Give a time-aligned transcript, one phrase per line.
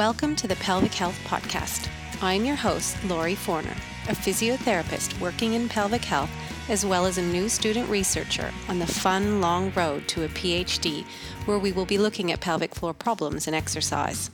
[0.00, 1.86] Welcome to the Pelvic Health Podcast.
[2.22, 3.76] I'm your host, Lori Forner,
[4.08, 6.30] a physiotherapist working in pelvic health,
[6.70, 11.04] as well as a new student researcher on the fun, long road to a PhD,
[11.44, 14.30] where we will be looking at pelvic floor problems and exercise.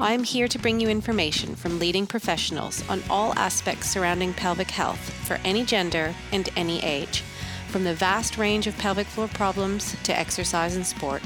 [0.00, 4.72] I am here to bring you information from leading professionals on all aspects surrounding pelvic
[4.72, 7.22] health for any gender and any age,
[7.68, 11.22] from the vast range of pelvic floor problems to exercise and sport.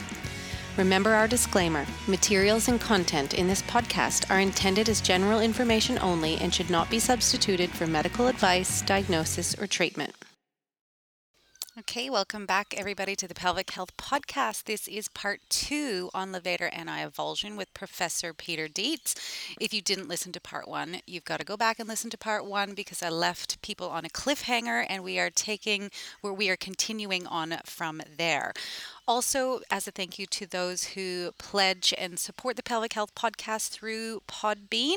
[0.76, 6.36] Remember our disclaimer materials and content in this podcast are intended as general information only
[6.36, 10.12] and should not be substituted for medical advice, diagnosis, or treatment.
[11.78, 14.64] Okay, welcome back everybody to the Pelvic Health Podcast.
[14.64, 19.14] This is part two on levator avulsion with Professor Peter Dietz.
[19.60, 22.16] If you didn't listen to part one, you've got to go back and listen to
[22.16, 25.90] part one because I left people on a cliffhanger and we are taking
[26.22, 28.54] where we are continuing on from there.
[29.08, 33.68] Also, as a thank you to those who pledge and support the Pelvic Health Podcast
[33.68, 34.96] through Podbean,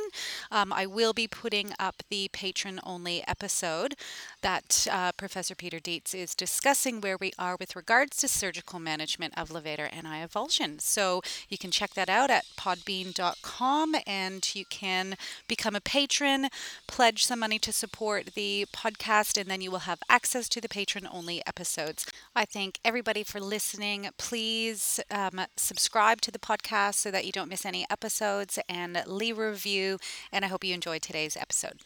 [0.49, 3.93] um, I will be putting up the patron only episode
[4.41, 9.37] that uh, Professor Peter Dietz is discussing where we are with regards to surgical management
[9.37, 10.81] of levator ani avulsion.
[10.81, 16.47] So you can check that out at podbean.com and you can become a patron,
[16.87, 20.69] pledge some money to support the podcast, and then you will have access to the
[20.69, 22.07] patron only episodes.
[22.35, 27.31] I thank everybody for listening listening, please um, subscribe to the podcast so that you
[27.31, 29.97] don't miss any episodes and leave a review.
[30.31, 31.79] And I hope you enjoyed today's episode.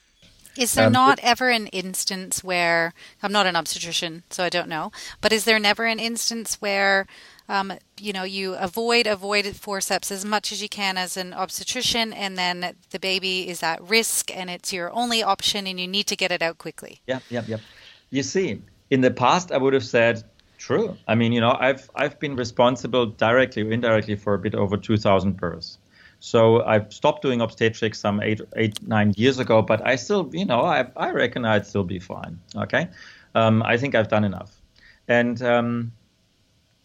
[0.56, 4.70] Is there um, not ever an instance where I'm not an obstetrician, so I don't
[4.70, 7.08] know, but is there never an instance where
[7.50, 12.14] um, you know you avoid avoid forceps as much as you can as an obstetrician,
[12.14, 16.06] and then the baby is at risk and it's your only option, and you need
[16.06, 17.02] to get it out quickly?
[17.08, 17.62] Yep, yep, yep.
[18.12, 20.24] You see, in the past, I would have said
[20.64, 20.98] True.
[21.10, 24.78] I mean, you know, I've I've been responsible directly or indirectly for a bit over
[24.78, 25.78] 2,000 births.
[26.22, 30.46] So I've stopped doing obstetrics some eight, eight, nine years ago, but I still, you
[30.46, 32.40] know, I, I reckon I'd still be fine.
[32.56, 32.88] Okay,
[33.36, 34.56] um, I think I've done enough,
[35.10, 35.92] and um,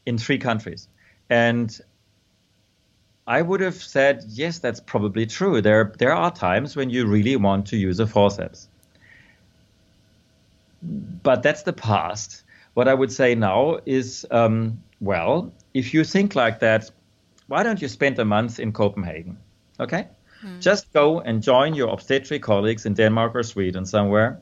[0.06, 0.88] in three countries,
[1.30, 1.80] and
[3.28, 5.62] I would have said yes, that's probably true.
[5.62, 8.66] There there are times when you really want to use a forceps,
[11.22, 12.42] but that's the past.
[12.78, 16.88] What I would say now is, um, well, if you think like that,
[17.48, 19.36] why don't you spend a month in Copenhagen?
[19.80, 20.06] Okay?
[20.44, 20.60] Mm.
[20.60, 24.40] Just go and join your obstetric colleagues in Denmark or Sweden somewhere,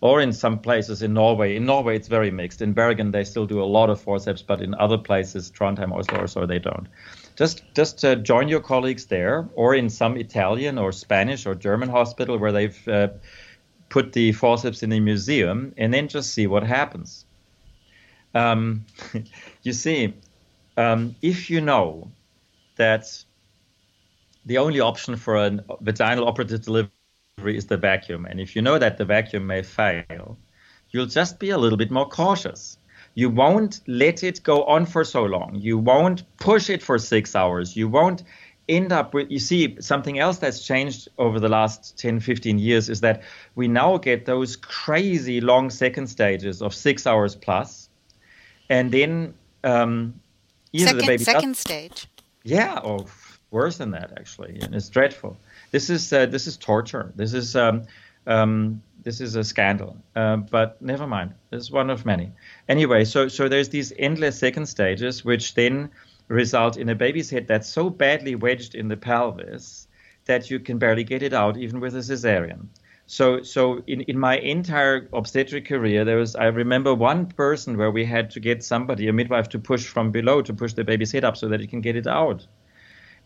[0.00, 1.56] or in some places in Norway.
[1.56, 2.62] In Norway, it's very mixed.
[2.62, 6.20] In Bergen, they still do a lot of forceps, but in other places, Trondheim, Oslo,
[6.20, 6.88] or so, they don't.
[7.36, 11.90] Just just uh, join your colleagues there, or in some Italian or Spanish or German
[11.90, 13.08] hospital where they've uh,
[13.90, 17.23] put the forceps in a museum, and then just see what happens.
[18.34, 18.84] Um,
[19.62, 20.14] you see,
[20.76, 22.10] um, if you know
[22.76, 23.06] that
[24.46, 26.90] the only option for a vaginal operative delivery
[27.46, 30.36] is the vacuum, and if you know that the vacuum may fail,
[30.90, 32.78] you'll just be a little bit more cautious.
[33.14, 35.54] You won't let it go on for so long.
[35.54, 37.76] You won't push it for six hours.
[37.76, 38.24] You won't
[38.68, 42.88] end up with, you see, something else that's changed over the last 10, 15 years
[42.88, 43.22] is that
[43.54, 47.83] we now get those crazy long second stages of six hours plus
[48.68, 50.20] and then um,
[50.72, 52.06] either second, the baby second stage.
[52.42, 53.06] Yeah, or
[53.50, 55.36] worse than that actually, and it's dreadful.
[55.70, 57.12] This is uh, this is torture.
[57.16, 57.84] This is um,
[58.26, 59.96] um, this is a scandal.
[60.16, 61.34] Uh, but never mind.
[61.50, 62.32] This is one of many.
[62.68, 65.90] Anyway, so so there's these endless second stages, which then
[66.28, 69.86] result in a baby's head that's so badly wedged in the pelvis
[70.24, 72.66] that you can barely get it out, even with a cesarean.
[73.06, 77.90] So, so in, in my entire obstetric career, there was I remember one person where
[77.90, 81.12] we had to get somebody, a midwife, to push from below to push the baby's
[81.12, 82.46] head up so that it can get it out.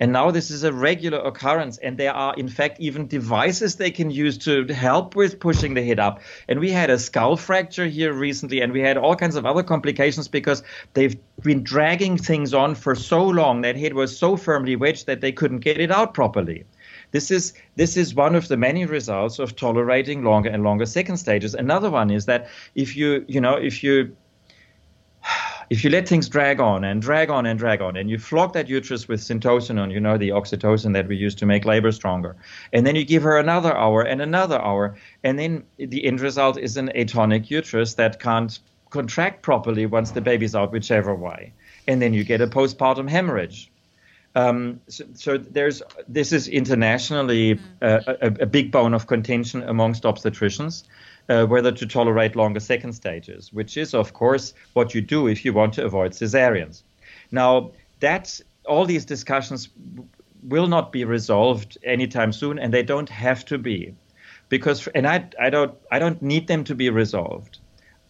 [0.00, 3.90] And now this is a regular occurrence, and there are in fact even devices they
[3.90, 6.22] can use to help with pushing the head up.
[6.48, 9.64] And we had a skull fracture here recently, and we had all kinds of other
[9.64, 10.62] complications because
[10.94, 13.62] they've been dragging things on for so long.
[13.62, 16.64] That head was so firmly wedged that they couldn't get it out properly.
[17.10, 21.16] This is this is one of the many results of tolerating longer and longer second
[21.16, 21.54] stages.
[21.54, 24.16] Another one is that if you you know if you
[25.70, 28.54] if you let things drag on and drag on and drag on, and you flog
[28.54, 32.36] that uterus with syntocinon, you know, the oxytocin that we use to make labor stronger,
[32.72, 36.58] and then you give her another hour and another hour, and then the end result
[36.58, 38.60] is an atonic uterus that can't
[38.90, 41.52] contract properly once the baby's out, whichever way.
[41.86, 43.70] And then you get a postpartum hemorrhage.
[44.38, 47.60] Um, so, so, there's this is internationally mm.
[47.82, 50.84] uh, a, a, big bone of contention amongst obstetricians.
[51.28, 55.44] Uh, whether to tolerate longer second stages, which is, of course, what you do if
[55.44, 56.82] you want to avoid cesareans.
[57.30, 59.68] Now, that's all these discussions
[60.42, 63.94] will not be resolved anytime soon, and they don't have to be,
[64.48, 67.58] because and I I don't I don't need them to be resolved.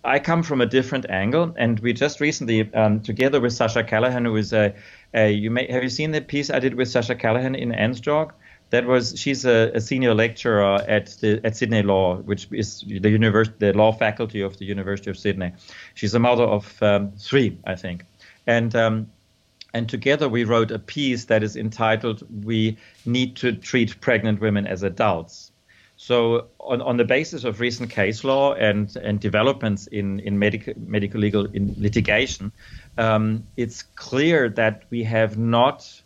[0.04, 4.24] I come from a different angle, and we just recently, um, together with Sasha Callaghan,
[4.24, 4.72] who is a,
[5.14, 8.32] a, you may have you seen the piece I did with Sasha Callaghan in ANZJOG?
[8.70, 13.08] That was she's a, a, senior lecturer at the at Sydney Law, which is the
[13.08, 15.52] university, the law faculty of the University of Sydney.
[15.94, 18.04] She's a mother of um, three, I think,
[18.46, 19.10] and um,
[19.72, 22.76] and together we wrote a piece that is entitled "We
[23.06, 25.47] Need to Treat Pregnant Women as Adults."
[26.00, 30.72] So, on, on the basis of recent case law and, and developments in, in medical,
[30.76, 32.52] medical legal in litigation,
[32.96, 36.02] um, it's clear that we have not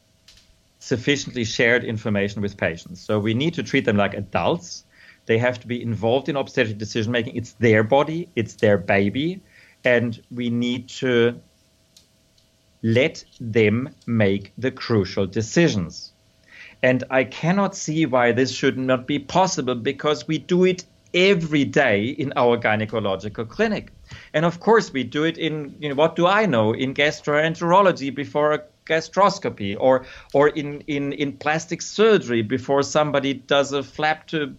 [0.79, 3.03] sufficiently shared information with patients.
[3.03, 4.85] So, we need to treat them like adults.
[5.27, 7.37] They have to be involved in obstetric decision making.
[7.37, 9.43] It's their body, it's their baby,
[9.85, 11.39] and we need to
[12.83, 16.15] let them make the crucial decisions.
[16.82, 20.84] And I cannot see why this should not be possible because we do it
[21.14, 23.93] every day in our gynecological clinic.
[24.34, 28.14] And of course, we do it in, you know, what do I know, in gastroenterology
[28.14, 34.26] before a gastroscopy or, or in, in, in plastic surgery before somebody does a flap
[34.29, 34.56] to,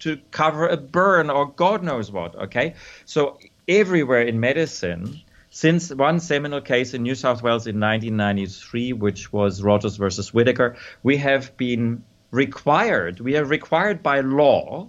[0.00, 2.34] to cover a burn or God knows what.
[2.36, 2.74] Okay.
[3.06, 3.38] So
[3.68, 5.22] everywhere in medicine,
[5.54, 10.76] since one seminal case in New South Wales in 1993, which was Rogers versus Whitaker,
[11.02, 14.88] we have been required, we are required by law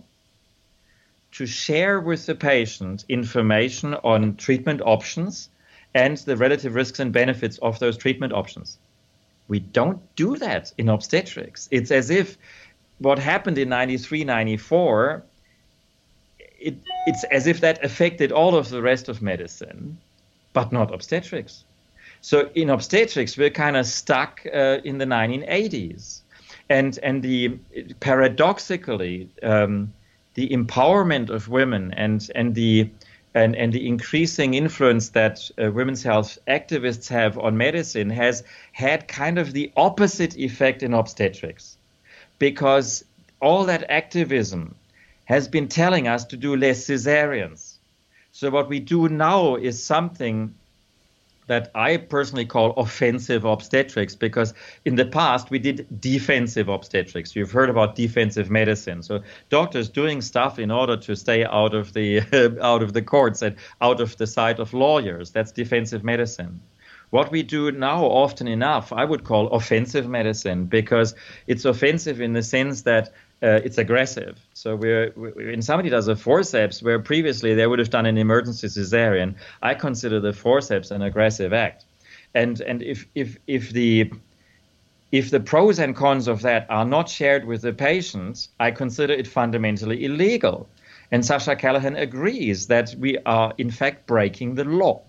[1.34, 5.50] to share with the patient information on treatment options
[5.94, 8.78] and the relative risks and benefits of those treatment options.
[9.50, 11.68] We don't do that in obstetrics.
[11.72, 12.38] It's as if
[13.00, 15.26] what happened in 93, 94,
[16.40, 19.98] it, it's as if that affected all of the rest of medicine
[20.54, 21.64] but not obstetrics.
[22.22, 26.22] So in obstetrics, we're kind of stuck uh, in the 1980s,
[26.70, 27.58] and and the
[28.00, 29.94] paradoxically um,
[30.36, 32.90] the empowerment of women and and the
[33.36, 39.08] and, and the increasing influence that uh, women's health activists have on medicine has had
[39.08, 41.78] kind of the opposite effect in obstetrics,
[42.40, 43.04] because
[43.42, 44.76] all that activism
[45.26, 47.73] has been telling us to do less cesareans
[48.34, 50.56] so what we do now is something
[51.46, 57.36] that I personally call offensive obstetrics because in the past we did defensive obstetrics.
[57.36, 59.04] You've heard about defensive medicine.
[59.04, 62.22] So doctors doing stuff in order to stay out of the
[62.62, 65.30] out of the courts and out of the sight of lawyers.
[65.30, 66.60] That's defensive medicine.
[67.12, 71.14] What we do now often enough, I would call offensive medicine because
[71.46, 73.14] it's offensive in the sense that
[73.44, 74.40] uh, it's aggressive.
[74.54, 78.68] So we're, when somebody does a forceps where previously they would have done an emergency
[78.68, 81.84] cesarean, I consider the forceps an aggressive act.
[82.34, 84.12] And and if if if the
[85.12, 89.14] if the pros and cons of that are not shared with the patients, I consider
[89.14, 90.68] it fundamentally illegal.
[91.12, 95.02] And Sasha Callaghan agrees that we are in fact breaking the law.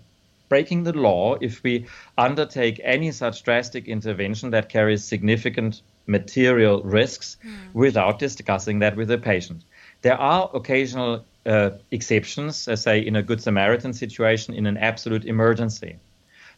[0.49, 1.87] Breaking the law if we
[2.17, 7.55] undertake any such drastic intervention that carries significant material risks mm.
[7.73, 9.63] without discussing that with the patient.
[10.01, 15.25] There are occasional uh, exceptions, as say in a Good Samaritan situation, in an absolute
[15.25, 15.97] emergency.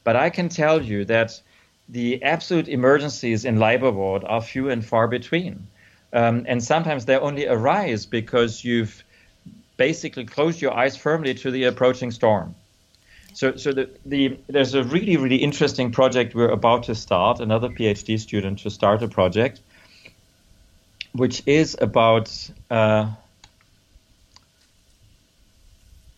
[0.03, 1.41] But I can tell you that
[1.89, 5.67] the absolute emergencies in labor ward are few and far between.
[6.13, 9.03] Um, and sometimes they only arise because you've
[9.77, 12.55] basically closed your eyes firmly to the approaching storm.
[13.37, 17.69] So, so the, the, there's a really, really interesting project we're about to start, another
[17.69, 19.61] PhD student to start a project,
[21.11, 22.31] which is about,
[22.71, 23.11] uh,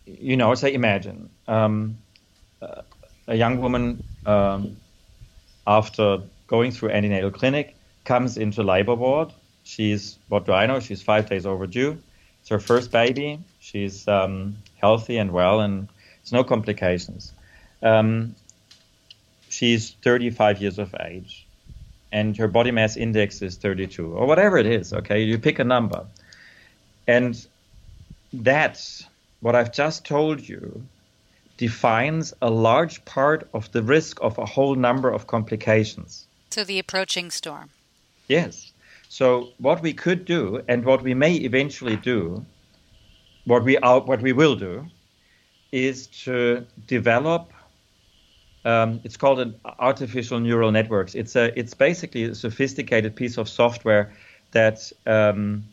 [0.06, 1.98] you know, say, imagine um,
[3.28, 4.78] a young woman um,
[5.66, 9.30] after going through antenatal clinic comes into labor ward.
[9.64, 10.80] She's, what do I know?
[10.80, 11.98] She's five days overdue.
[12.40, 13.40] It's her first baby.
[13.58, 15.86] She's um, healthy and well and
[16.30, 17.32] it's no complications.
[17.82, 18.36] Um,
[19.48, 21.44] she's 35 years of age,
[22.12, 24.92] and her body mass index is 32, or whatever it is.
[24.92, 26.06] Okay, you pick a number,
[27.08, 27.34] and
[28.32, 28.80] that
[29.40, 30.86] what I've just told you
[31.56, 36.28] defines a large part of the risk of a whole number of complications.
[36.50, 37.70] So the approaching storm.
[38.28, 38.72] Yes.
[39.08, 42.46] So what we could do, and what we may eventually do,
[43.46, 44.86] what we are, what we will do,
[45.72, 47.52] is to develop.
[48.64, 51.14] Um, it's called an artificial neural networks.
[51.14, 54.12] It's a it's basically a sophisticated piece of software
[54.52, 55.64] that um,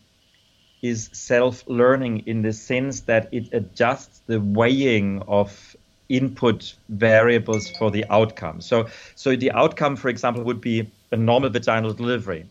[0.82, 5.76] is self-learning in the sense that it adjusts the weighing of
[6.08, 8.62] input variables for the outcome.
[8.62, 12.46] So so the outcome, for example, would be a normal vaginal delivery.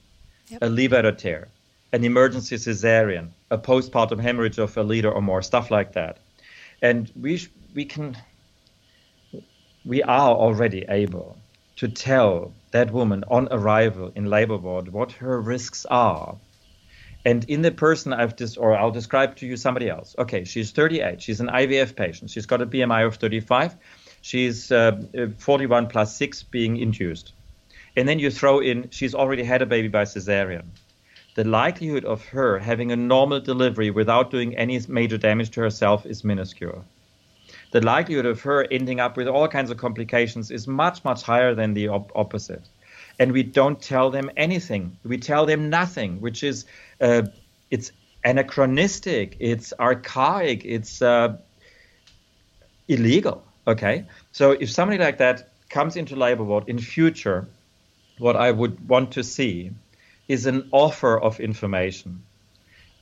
[0.48, 0.62] yep.
[0.62, 1.48] a levator tear,
[1.92, 6.18] an emergency cesarean, a postpartum hemorrhage of a liter or more, stuff like that.
[6.82, 8.16] And we sh- we can
[9.84, 11.38] we are already able
[11.76, 16.36] to tell that woman on arrival in labor ward what her risks are.
[17.24, 20.14] And in the person I've just, or I'll describe to you somebody else.
[20.18, 21.20] Okay, she's 38.
[21.22, 22.30] She's an IVF patient.
[22.30, 23.76] She's got a BMI of 35.
[24.22, 25.00] She's uh,
[25.38, 27.32] 41 plus 6 being induced.
[27.96, 30.66] And then you throw in, she's already had a baby by cesarean.
[31.36, 36.04] The likelihood of her having a normal delivery without doing any major damage to herself
[36.04, 36.84] is minuscule
[37.70, 41.54] the likelihood of her ending up with all kinds of complications is much, much higher
[41.54, 42.62] than the op- opposite.
[43.18, 44.96] And we don't tell them anything.
[45.04, 46.66] We tell them nothing, which is
[47.00, 47.22] uh,
[47.70, 47.92] it's
[48.24, 51.36] anachronistic, it's archaic, it's uh,
[52.88, 53.42] illegal.
[53.66, 57.48] Okay, so if somebody like that comes into labor ward in future,
[58.18, 59.72] what I would want to see
[60.28, 62.22] is an offer of information.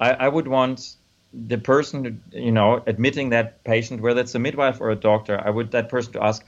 [0.01, 0.97] I, I would want
[1.33, 5.51] the person, you know, admitting that patient, whether it's a midwife or a doctor, I
[5.51, 6.45] would that person to ask,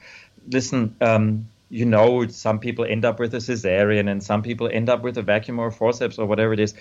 [0.49, 4.89] listen, um, you know, some people end up with a cesarean and some people end
[4.89, 6.73] up with a vacuum or forceps or whatever it is.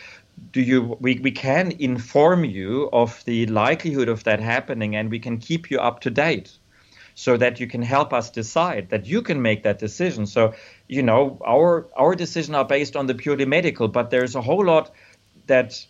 [0.53, 0.97] Do you?
[1.00, 5.71] We we can inform you of the likelihood of that happening, and we can keep
[5.71, 6.53] you up to date,
[7.17, 10.26] so that you can help us decide that you can make that decision.
[10.26, 10.55] So,
[10.88, 14.64] you know, our our decisions are based on the purely medical, but there's a whole
[14.64, 14.90] lot
[15.47, 15.87] that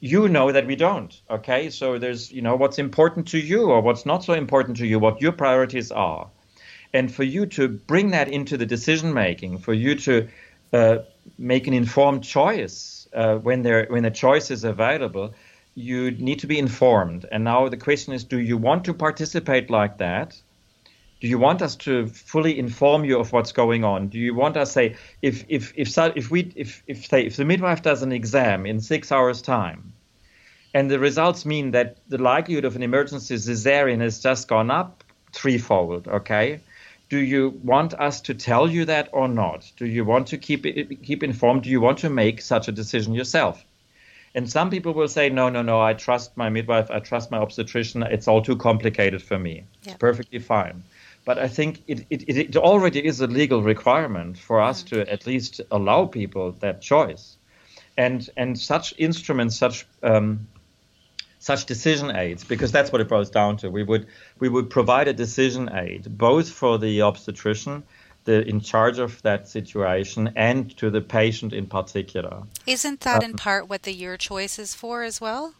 [0.00, 1.70] you know that we don't okay?
[1.70, 4.98] So there's you know what's important to you or what's not so important to you
[4.98, 6.28] what your priorities are.
[6.92, 10.28] And for you to bring that into the decision making for you to
[10.72, 10.98] uh,
[11.38, 15.34] make an informed choice uh, when there when a choice is available
[15.78, 17.26] you need to be informed.
[17.30, 20.40] And now the question is do you want to participate like that
[21.20, 24.08] do you want us to fully inform you of what's going on?
[24.08, 27.44] Do you want us say if if if if we if if say if the
[27.44, 29.92] midwife does an exam in six hours time,
[30.74, 35.04] and the results mean that the likelihood of an emergency cesarean has just gone up
[35.32, 36.06] threefold.
[36.06, 36.60] Okay,
[37.08, 39.72] do you want us to tell you that or not?
[39.78, 40.64] Do you want to keep
[41.02, 41.62] keep informed?
[41.62, 43.64] Do you want to make such a decision yourself?
[44.34, 47.38] And some people will say, no, no, no, I trust my midwife, I trust my
[47.38, 49.64] obstetrician, it's all too complicated for me.
[49.82, 49.92] Yeah.
[49.92, 50.82] It's perfectly fine.
[51.26, 54.88] But I think it, it, it already is a legal requirement for us mm.
[54.90, 57.36] to at least allow people that choice.
[57.98, 60.46] And, and such instruments, such um,
[61.38, 63.70] such decision aids, because that's what it boils down to.
[63.70, 64.06] We would
[64.38, 67.84] we would provide a decision aid both for the obstetrician,
[68.24, 72.42] the in charge of that situation, and to the patient in particular.
[72.66, 75.54] Isn't that um, in part what the Your Choice is for as well?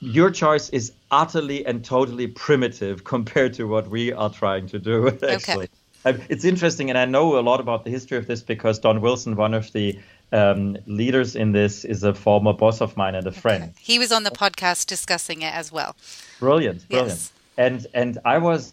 [0.00, 5.08] Your choice is utterly and totally primitive compared to what we are trying to do.
[5.28, 5.68] Actually,
[6.04, 6.24] okay.
[6.28, 9.36] it's interesting, and I know a lot about the history of this because Don Wilson,
[9.36, 9.98] one of the
[10.32, 13.64] um, leaders in this, is a former boss of mine and a friend.
[13.64, 13.72] Okay.
[13.78, 15.96] He was on the podcast discussing it as well.
[16.38, 17.10] Brilliant, brilliant.
[17.10, 17.32] Yes.
[17.56, 18.72] And and I was.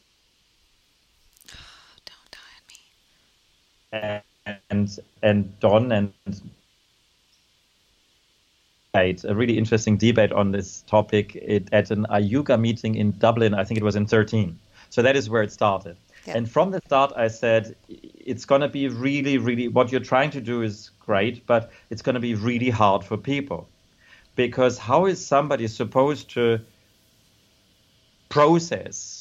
[2.06, 2.40] don't die
[4.02, 4.22] on
[4.54, 4.62] me.
[4.70, 6.14] And and Don and
[9.24, 11.36] a really interesting debate on this topic
[11.72, 13.54] at an IUGA meeting in Dublin.
[13.54, 14.58] I think it was in 13.
[14.90, 15.98] So that is where it started.
[16.26, 16.38] Yeah.
[16.38, 20.32] And from the start, I said it's going to be really, really what you're trying
[20.32, 23.70] to do is great, but it's going to be really hard for people.
[24.36, 26.60] Because how is somebody supposed to
[28.30, 29.17] process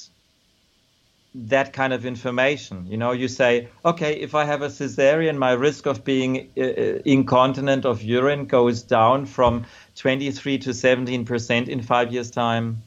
[1.45, 2.87] that kind of information.
[2.87, 6.61] You know, you say, okay, if I have a cesarean, my risk of being uh,
[6.61, 9.66] uh incontinent of urine goes down from
[9.97, 12.83] 23 to 17 percent in five years' time.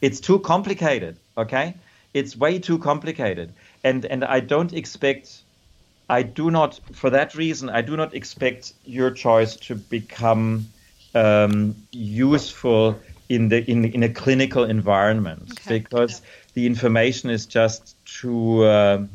[0.00, 1.16] It's too complicated.
[1.36, 1.74] Okay,
[2.14, 3.52] it's way too complicated,
[3.84, 5.42] and and I don't expect.
[6.10, 10.66] I do not, for that reason, I do not expect your choice to become
[11.14, 15.78] um, useful in the in in a clinical environment okay.
[15.78, 16.20] because
[16.54, 19.06] the information is just too uh,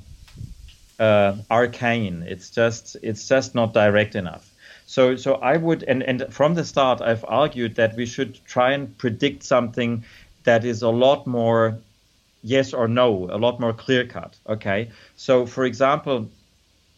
[1.00, 2.24] uh, arcane.
[2.28, 4.50] It's just it's just not direct enough.
[4.86, 8.72] So so I would and and from the start I've argued that we should try
[8.72, 10.04] and predict something
[10.44, 11.78] that is a lot more
[12.42, 14.38] yes or no, a lot more clear cut.
[14.48, 14.90] Okay.
[15.16, 16.30] So for example,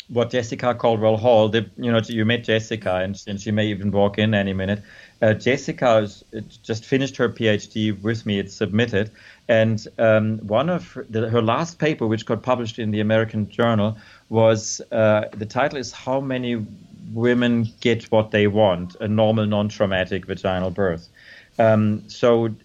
[0.08, 4.18] what Jessica Caudwell Hall, you know, you met Jessica and, and she may even walk
[4.18, 4.82] in any minute.
[5.22, 6.24] Uh, Jessica has
[6.64, 8.40] just finished her PhD with me.
[8.40, 9.12] It's submitted,
[9.50, 13.50] and um, one of her, the, her, last paper, which got published in the American
[13.50, 13.98] Journal,
[14.30, 16.66] was uh, the title is "How Many
[17.12, 21.10] Women Get What They Want: A Normal, Non-Traumatic Vaginal Birth."
[21.58, 22.56] Um, so,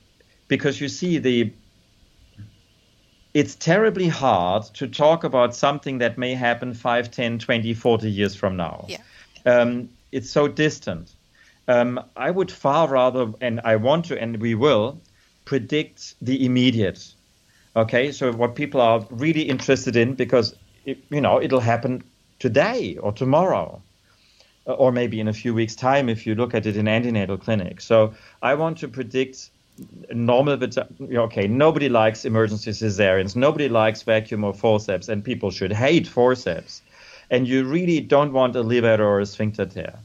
[0.46, 1.52] because you see the
[3.34, 8.36] it's terribly hard to talk about something that may happen 5, 10, 20, 40 years
[8.36, 8.86] from now.
[8.88, 8.98] Yeah.
[9.44, 11.12] Um, it's so distant.
[11.66, 15.00] Um, I would far rather, and I want to, and we will,
[15.44, 17.14] predict the immediate.
[17.76, 20.54] Okay, so what people are really interested in, because
[20.84, 22.04] it, you know it'll happen
[22.38, 23.82] today or tomorrow,
[24.66, 27.38] uh, or maybe in a few weeks' time if you look at it in antenatal
[27.38, 27.80] clinic.
[27.80, 29.50] So I want to predict
[30.12, 30.56] normal
[31.12, 36.80] okay nobody likes emergency cesareans nobody likes vacuum or forceps and people should hate forceps
[37.28, 39.98] and you really don't want a levator or a sphincter tear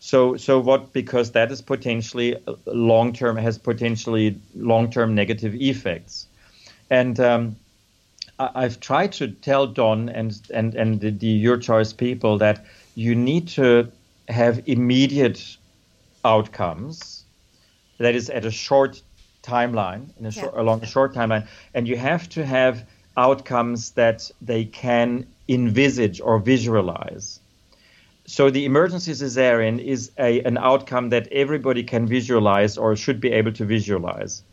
[0.00, 6.26] so so what because that is potentially long term has potentially long term negative effects
[6.90, 7.56] and um,
[8.38, 12.64] I, have tried to tell Don and and and the, the your choice people that
[12.94, 13.92] you need to
[14.28, 15.56] have immediate
[16.24, 17.24] outcomes
[17.98, 19.02] that is at a short
[19.42, 24.30] timeline, in a short, along a short timeline, and you have to have outcomes that
[24.40, 27.39] they can envisage or visualize.
[28.30, 33.32] So the emergency cesarean is a, an outcome that everybody can visualize or should be
[33.32, 34.44] able to visualize.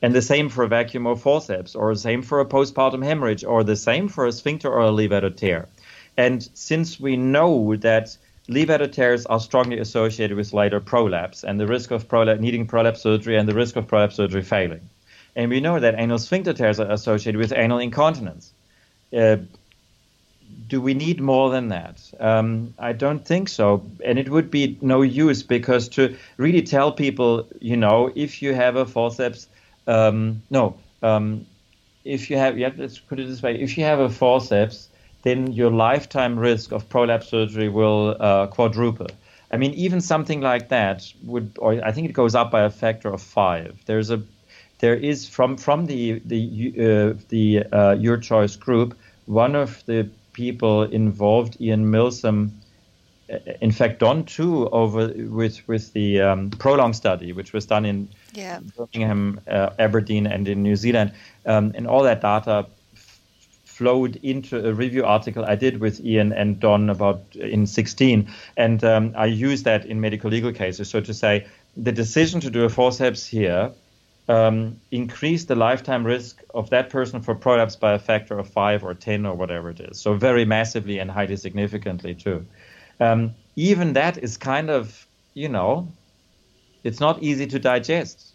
[0.00, 3.42] And the same for a vacuum or forceps, or the same for a postpartum hemorrhage,
[3.42, 5.66] or the same for a sphincter or a levator tear.
[6.16, 8.16] And since we know that
[8.48, 13.02] levator tears are strongly associated with later prolapse and the risk of prolapse, needing prolapse
[13.02, 14.88] surgery and the risk of prolapse surgery failing.
[15.34, 18.52] And we know that anal sphincter tears are associated with anal incontinence.
[19.12, 19.38] Uh,
[20.66, 22.00] do we need more than that?
[22.20, 23.84] Um, I don't think so.
[24.04, 28.54] And it would be no use because to really tell people, you know, if you
[28.54, 29.48] have a forceps,
[29.86, 31.46] um, no, um,
[32.04, 34.88] if you have, yeah, let's put it this way, if you have a forceps,
[35.22, 39.08] then your lifetime risk of prolapse surgery will uh, quadruple.
[39.50, 42.70] I mean, even something like that would, or I think it goes up by a
[42.70, 43.78] factor of five.
[43.86, 44.22] There's a,
[44.80, 50.10] there is from from the the uh, the uh, Your Choice group, one of the
[50.34, 52.60] people involved, Ian Milsom,
[53.32, 57.86] uh, in fact, Don too, over with with the um, ProLong study, which was done
[57.86, 58.60] in yeah.
[58.76, 61.12] Birmingham, uh, Aberdeen, and in New Zealand,
[61.46, 62.66] um, and all that data
[63.64, 68.84] flowed into a review article I did with Ian and Don about in 16, and
[68.84, 70.90] um, I use that in medical legal cases.
[70.90, 73.72] So to say, the decision to do a forceps here
[74.28, 78.82] um, increased the lifetime risk of that person for prolapse by a factor of five
[78.84, 80.00] or ten or whatever it is.
[80.00, 82.46] So very massively and highly significantly too.
[83.00, 85.88] Um, even that is kind of, you know,
[86.82, 88.32] it's not easy to digest.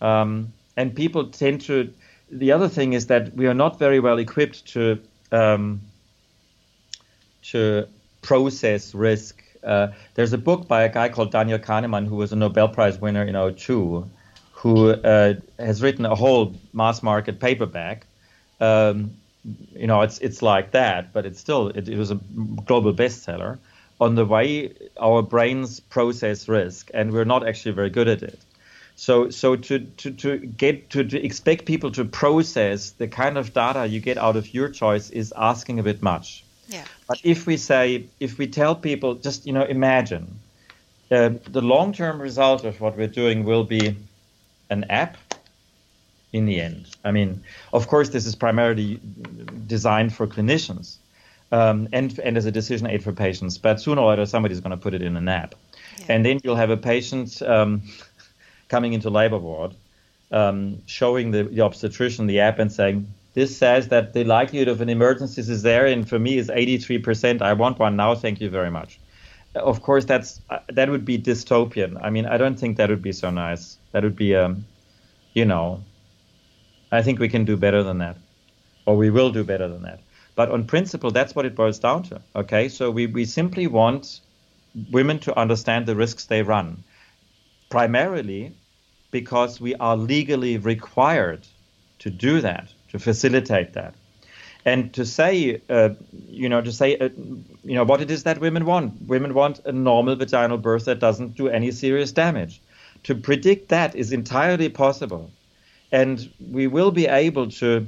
[0.00, 1.92] Um, and people tend to
[2.30, 4.98] the other thing is that we are not very well equipped to
[5.30, 5.80] um,
[7.42, 7.86] to
[8.22, 9.42] process risk.
[9.62, 12.98] Uh, there's a book by a guy called Daniel Kahneman, who was a Nobel Prize
[12.98, 14.08] winner in 02,
[14.62, 18.06] who uh, has written a whole mass market paperback.
[18.60, 19.10] Um,
[19.74, 22.14] you know, it's it's like that, but it's still it, it was a
[22.64, 23.58] global bestseller
[24.00, 28.38] on the way our brains process risk, and we're not actually very good at it.
[28.94, 33.52] So, so to, to, to get to, to expect people to process the kind of
[33.52, 36.44] data you get out of your choice is asking a bit much.
[36.68, 36.84] Yeah.
[37.08, 40.38] But if we say, if we tell people, just you know, imagine
[41.10, 43.96] uh, the long-term result of what we're doing will be
[44.72, 45.16] an app.
[46.32, 47.42] In the end, I mean,
[47.74, 48.98] of course, this is primarily
[49.66, 50.96] designed for clinicians
[51.52, 53.58] um, and and as a decision aid for patients.
[53.58, 55.54] But sooner or later, somebody's going to put it in an app,
[55.98, 56.06] yeah.
[56.08, 57.42] and then you'll have a patient.
[57.42, 57.82] Um,
[58.72, 59.74] coming into labor ward,
[60.30, 64.80] um, showing the, the obstetrician the app and saying, this says that the likelihood of
[64.80, 67.42] an emergency cesarean for me is 83%.
[67.42, 68.14] I want one now.
[68.14, 68.98] Thank you very much.
[69.54, 71.98] Of course, that's uh, that would be dystopian.
[72.02, 73.78] I mean, I don't think that would be so nice.
[73.92, 74.64] That would be, um,
[75.34, 75.84] you know,
[76.90, 78.16] I think we can do better than that,
[78.86, 80.00] or we will do better than that.
[80.34, 82.22] But on principle, that's what it boils down to.
[82.34, 84.20] Okay, so we, we simply want
[84.90, 86.84] women to understand the risks they run,
[87.68, 88.56] primarily
[89.10, 91.46] because we are legally required
[91.98, 93.94] to do that, to facilitate that.
[94.64, 95.90] And to say, uh,
[96.28, 97.08] you know, to say, uh,
[97.64, 99.02] you know, what it is that women want.
[99.02, 102.60] Women want a normal vaginal birth that doesn't do any serious damage.
[103.04, 105.30] To predict that is entirely possible.
[105.90, 107.86] And we will be able to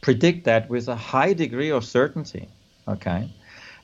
[0.00, 2.48] predict that with a high degree of certainty.
[2.86, 3.28] Okay.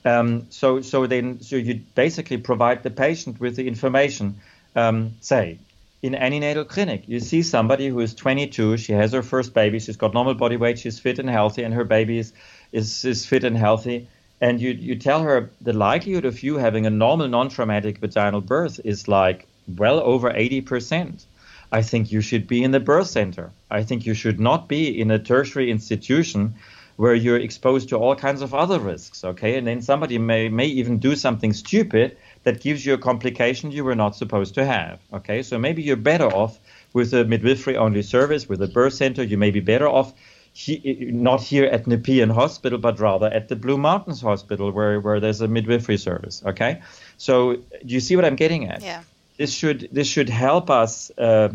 [0.05, 4.39] Um, so, so then, so you basically provide the patient with the information.
[4.75, 5.59] Um, say,
[6.01, 7.03] in any antenatal clinic.
[7.07, 10.57] You see somebody who is 22, she has her first baby, she's got normal body
[10.57, 12.33] weight, she's fit and healthy, and her baby is,
[12.71, 14.07] is, is fit and healthy.
[14.39, 18.41] And you, you tell her the likelihood of you having a normal, non traumatic vaginal
[18.41, 21.23] birth is like well over 80%.
[21.71, 23.51] I think you should be in the birth center.
[23.69, 26.55] I think you should not be in a tertiary institution
[26.97, 29.23] where you're exposed to all kinds of other risks.
[29.23, 29.57] Okay.
[29.57, 33.83] And then somebody may, may even do something stupid that gives you a complication you
[33.83, 34.99] were not supposed to have.
[35.13, 36.59] Okay, so maybe you're better off
[36.93, 39.23] with a midwifery only service, with a birth center.
[39.23, 40.13] You may be better off
[40.53, 45.19] he, not here at Nepean Hospital, but rather at the Blue Mountains Hospital, where, where
[45.19, 46.43] there's a midwifery service.
[46.45, 46.81] Okay,
[47.17, 48.81] so do you see what I'm getting at?
[48.81, 49.03] Yeah.
[49.37, 51.49] This should this should help us uh,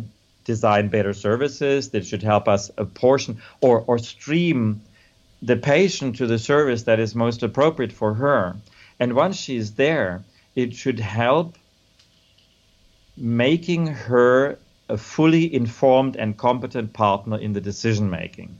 [0.45, 1.91] design better services.
[1.91, 4.81] This should help us apportion or or stream
[5.43, 8.57] the patient to the service that is most appropriate for her.
[8.99, 10.25] And once she's there,
[10.57, 11.57] it should help
[13.17, 18.57] making her a fully informed and competent partner in the decision making.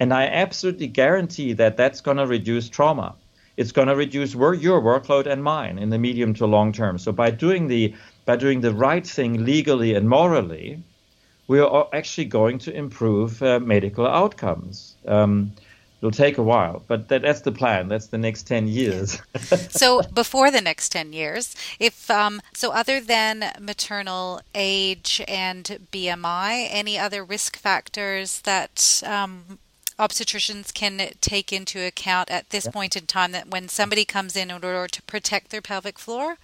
[0.00, 3.14] And I absolutely guarantee that that's going to reduce trauma.
[3.56, 6.98] It's going to reduce work, your workload and mine in the medium to long term.
[6.98, 10.82] So by doing the by doing the right thing legally and morally,
[11.48, 14.94] we are actually going to improve uh, medical outcomes.
[15.06, 15.52] Um,
[16.00, 17.88] it'll take a while, but that, that's the plan.
[17.88, 19.20] That's the next ten years.
[19.70, 26.68] so before the next ten years, if um, so, other than maternal age and BMI,
[26.70, 29.58] any other risk factors that um,
[30.00, 32.70] obstetricians can take into account at this yeah.
[32.70, 36.38] point in time that when somebody comes in in order to protect their pelvic floor?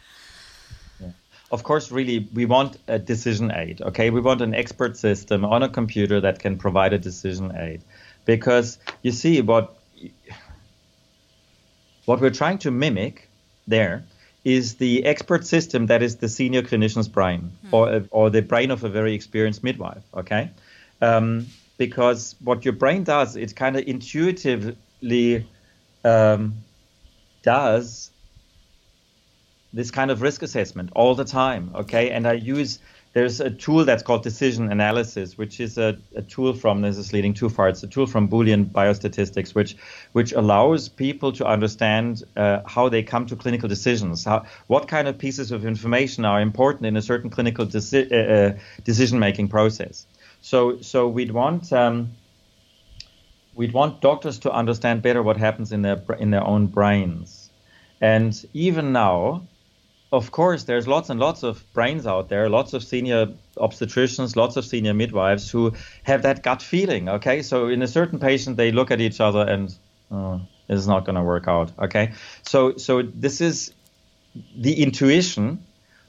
[1.00, 1.08] Yeah.
[1.50, 3.80] Of course, really, we want a decision aid.
[3.80, 7.82] Okay, we want an expert system on a computer that can provide a decision aid,
[8.26, 9.74] because you see what
[12.04, 13.28] what we're trying to mimic
[13.66, 14.04] there
[14.44, 17.72] is the expert system that is the senior clinician's brain mm.
[17.72, 20.04] or, or the brain of a very experienced midwife.
[20.14, 20.50] Okay.
[21.02, 21.46] Um,
[21.78, 25.48] because what your brain does, it kind of intuitively
[26.04, 26.54] um,
[27.42, 28.10] does
[29.72, 31.70] this kind of risk assessment all the time.
[31.74, 32.78] Okay, and I use
[33.16, 37.14] there's a tool that's called decision analysis, which is a, a, tool from this is
[37.14, 37.66] leading too far.
[37.66, 39.74] It's a tool from Boolean biostatistics, which
[40.12, 45.08] which allows people to understand uh, how they come to clinical decisions, how what kind
[45.08, 49.48] of pieces of information are important in a certain clinical deci- uh, uh decision making
[49.48, 50.06] process.
[50.42, 52.10] So so we'd want um,
[53.54, 57.48] we'd want doctors to understand better what happens in their in their own brains,
[57.98, 59.40] and even now,
[60.16, 64.56] of course, there's lots and lots of brains out there, lots of senior obstetricians, lots
[64.56, 67.08] of senior midwives who have that gut feeling.
[67.08, 69.74] Okay, so in a certain patient, they look at each other and
[70.10, 71.72] oh, is not going to work out.
[71.78, 73.72] Okay, so so this is
[74.56, 75.64] the intuition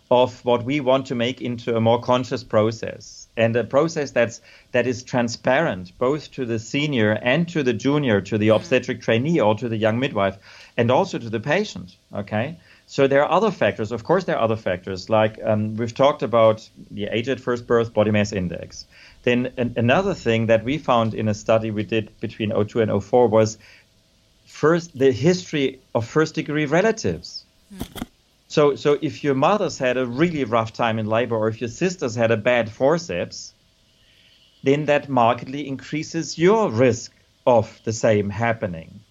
[0.10, 4.41] of what we want to make into a more conscious process and a process that's
[4.72, 8.56] that is transparent both to the senior and to the junior to the mm.
[8.56, 10.38] obstetric trainee or to the young midwife
[10.78, 14.43] and also to the patient okay so there are other factors of course there are
[14.43, 18.86] other factors like um, we've talked about the age at first birth body mass index
[19.23, 23.04] then an, another thing that we found in a study we did between 02 and
[23.04, 23.58] 04 was
[24.45, 28.08] first the history of first degree relatives mm.
[28.47, 31.69] So, so if your mother's had a really rough time in labor, or if your
[31.69, 33.54] sister's had a bad forceps,
[34.63, 37.12] then that markedly increases your risk
[37.45, 39.02] of the same happening.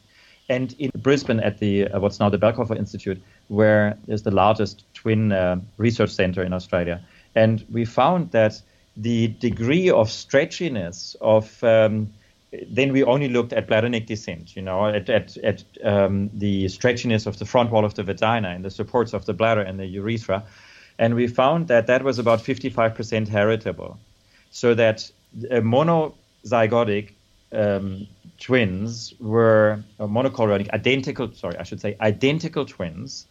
[0.48, 4.84] And in Brisbane, at the uh, what's now the Berghofer Institute, where is the largest
[4.94, 7.02] twin uh, research center in Australia,
[7.34, 8.60] and we found that
[8.96, 12.10] the degree of stretchiness of um,
[12.68, 16.66] then we only looked at bladder neck descent, you know, at, at, at um, the
[16.66, 19.78] stretchiness of the front wall of the vagina and the supports of the bladder and
[19.78, 20.44] the urethra.
[20.98, 23.98] And we found that that was about 55% heritable.
[24.50, 27.12] So that monozygotic
[27.52, 28.06] um,
[28.40, 33.26] twins were, monochorionic, identical, sorry, I should say, identical twins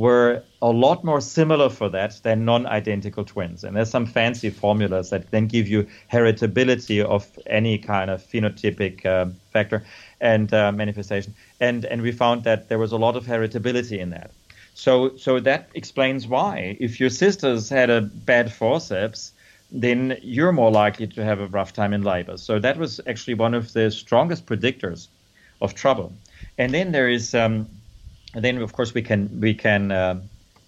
[0.00, 3.64] were a lot more similar for that than non-identical twins.
[3.64, 9.04] And there's some fancy formulas that then give you heritability of any kind of phenotypic
[9.04, 9.84] uh, factor
[10.18, 11.34] and uh, manifestation.
[11.60, 14.30] And and we found that there was a lot of heritability in that.
[14.74, 19.32] So so that explains why if your sisters had a bad forceps,
[19.70, 22.38] then you're more likely to have a rough time in labor.
[22.38, 25.08] So that was actually one of the strongest predictors
[25.60, 26.12] of trouble.
[26.56, 27.66] And then there is um,
[28.34, 30.20] and then of course we can we can uh,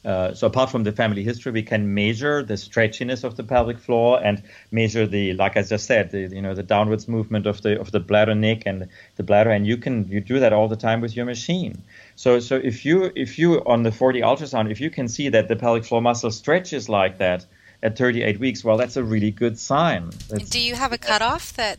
[0.05, 3.79] uh, so apart from the family history, we can measure the stretchiness of the pelvic
[3.79, 7.63] floor and measure the, like I just said, the you know the downwards movement of
[7.63, 10.67] the of the bladder neck and the bladder, and you can you do that all
[10.67, 11.83] the time with your machine.
[12.17, 15.47] So so if you if you on the 40d ultrasound, if you can see that
[15.47, 17.47] the pelvic floor muscle stretches like that
[17.85, 20.11] at 38 weeks, well, that's a really good sign.
[20.29, 21.79] That's, do you have a cutoff that?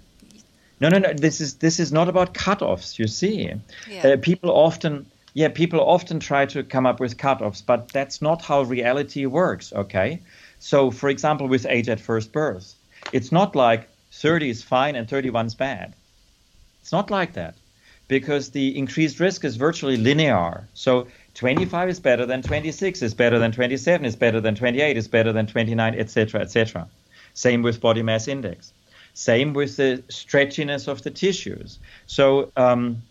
[0.79, 1.13] No, no, no.
[1.13, 2.97] This is this is not about cutoffs.
[2.97, 3.51] You see,
[3.89, 4.07] yeah.
[4.07, 8.41] uh, people often yeah, people often try to come up with cutoffs, but that's not
[8.41, 10.21] how reality works, okay?
[10.59, 12.75] So, for example, with age at first birth,
[13.11, 15.93] it's not like 30 is fine and 31 is bad.
[16.81, 17.55] It's not like that
[18.07, 20.67] because the increased risk is virtually linear.
[20.73, 25.07] So, 25 is better than 26, is better than 27, is better than 28, is
[25.07, 26.87] better than 29, etc., etc.
[27.33, 28.71] Same with body mass index.
[29.15, 31.79] Same with the stretchiness of the tissues.
[32.05, 33.01] So um,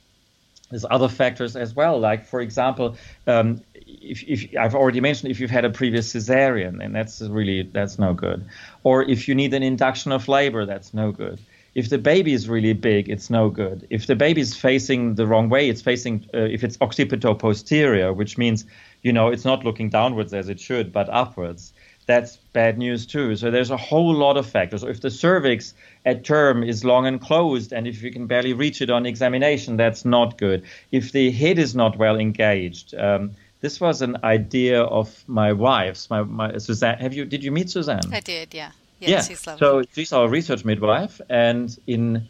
[0.73, 2.01] there's other factors as well.
[2.01, 6.83] Like for example, um, if, if, I've already mentioned if you've had a previous cesarean,
[6.83, 8.45] and that's really that's no good.
[8.83, 11.39] Or if you need an induction of labor, that's no good.
[11.75, 13.87] If the baby is really big, it's no good.
[13.89, 18.13] If the baby is facing the wrong way, it's facing uh, if it's occipital posterior,
[18.13, 18.65] which means
[19.03, 21.73] you know it's not looking downwards as it should, but upwards.
[22.07, 23.37] That's bad news too.
[23.37, 24.83] So there's a whole lot of factors.
[24.83, 25.73] If the cervix
[26.05, 29.77] at term is long and closed, and if you can barely reach it on examination,
[29.77, 30.65] that's not good.
[30.91, 36.11] If the head is not well engaged, um, this was an idea of my wife's.
[36.11, 36.99] My, my Suzanne.
[36.99, 37.25] Have you?
[37.25, 38.13] Did you meet Suzanne?
[38.13, 38.53] I did.
[38.53, 38.73] Yeah.
[38.99, 39.23] Yes, yeah.
[39.23, 39.59] She's lovely.
[39.59, 42.29] So she's our research midwife, and in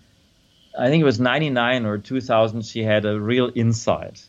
[0.79, 4.25] I think it was 99 or 2000, she had a real insight.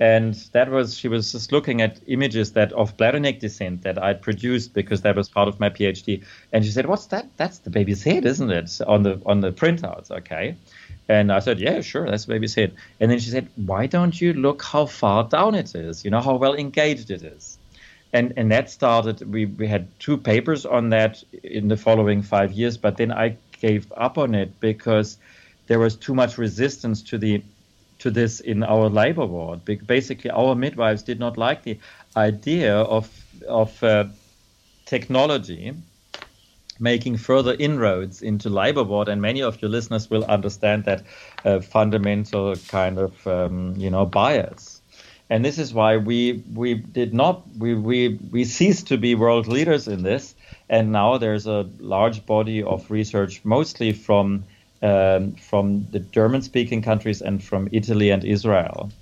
[0.00, 4.22] And that was, she was just looking at images that of neck descent that I'd
[4.22, 6.24] produced because that was part of my PhD.
[6.52, 7.28] And she said, What's that?
[7.36, 8.80] That's the baby's head, isn't it?
[8.86, 10.56] On the on the printouts, okay.
[11.08, 12.74] And I said, Yeah, sure, that's the baby's head.
[12.98, 16.04] And then she said, Why don't you look how far down it is?
[16.04, 17.58] You know, how well engaged it is
[18.14, 19.20] and and that started.
[19.30, 23.36] We we had two papers on that in the following five years, but then I
[23.60, 25.18] gave up on it because
[25.66, 27.42] there was too much resistance to the
[28.04, 29.64] to this in our labor ward.
[29.86, 31.78] Basically, our midwives did not like the
[32.14, 33.08] idea of
[33.48, 34.04] of uh,
[34.84, 35.72] technology
[36.78, 41.02] making further inroads into labor ward, and many of your listeners will understand that
[41.46, 44.82] uh, fundamental kind of um, you know bias
[45.30, 49.46] and this is why we we did not we we we ceased to be world
[49.48, 50.34] leaders in this,
[50.68, 54.44] and now there's a large body of research, mostly from
[54.84, 58.92] um, from the German-speaking countries and from Italy and Israel,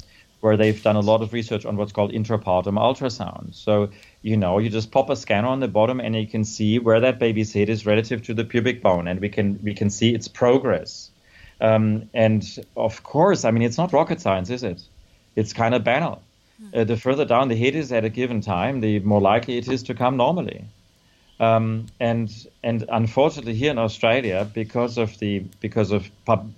[0.40, 3.54] where they've done a lot of research on what's called intrapartum ultrasound.
[3.54, 3.90] So
[4.22, 7.00] you know, you just pop a scanner on the bottom, and you can see where
[7.00, 10.14] that baby's head is relative to the pubic bone, and we can we can see
[10.14, 11.10] its progress.
[11.60, 12.42] Um, and
[12.76, 14.82] of course, I mean, it's not rocket science, is it?
[15.36, 16.22] it's kind of banal.
[16.58, 16.80] Hmm.
[16.80, 19.68] Uh, the further down the head is at a given time, the more likely it
[19.68, 20.64] is to come normally.
[21.42, 22.30] Um, and
[22.62, 26.54] and unfortunately, here in Australia, because of the because of pub,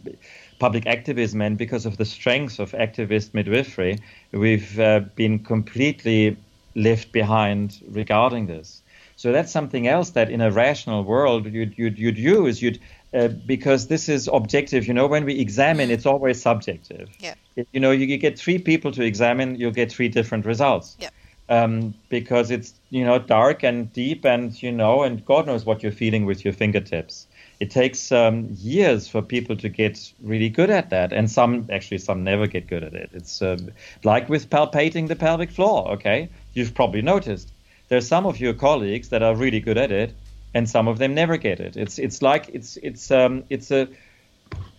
[0.58, 3.98] public activism and because of the strength of activist midwifery,
[4.32, 6.36] we've uh, been completely
[6.74, 8.82] left behind regarding this.
[9.16, 12.60] So that's something else that in a rational world you'd you'd, you'd use.
[12.60, 12.78] You'd
[13.14, 14.86] uh, because this is objective.
[14.86, 15.92] You know, when we examine, mm.
[15.92, 17.08] it's always subjective.
[17.20, 17.34] Yeah.
[17.72, 20.96] You know, you, you get three people to examine, you'll get three different results.
[21.00, 21.08] Yeah.
[21.50, 25.83] Um, because it's you know dark and deep and you know and God knows what
[25.83, 27.26] you're feeling with your fingertips.
[27.61, 31.98] It takes um, years for people to get really good at that, and some actually
[31.98, 33.11] some never get good at it.
[33.12, 33.59] It's uh,
[34.04, 35.90] like with palpating the pelvic floor.
[35.92, 37.52] Okay, you've probably noticed
[37.88, 40.14] there's some of your colleagues that are really good at it,
[40.54, 41.76] and some of them never get it.
[41.76, 43.88] It's it's like it's it's um it's a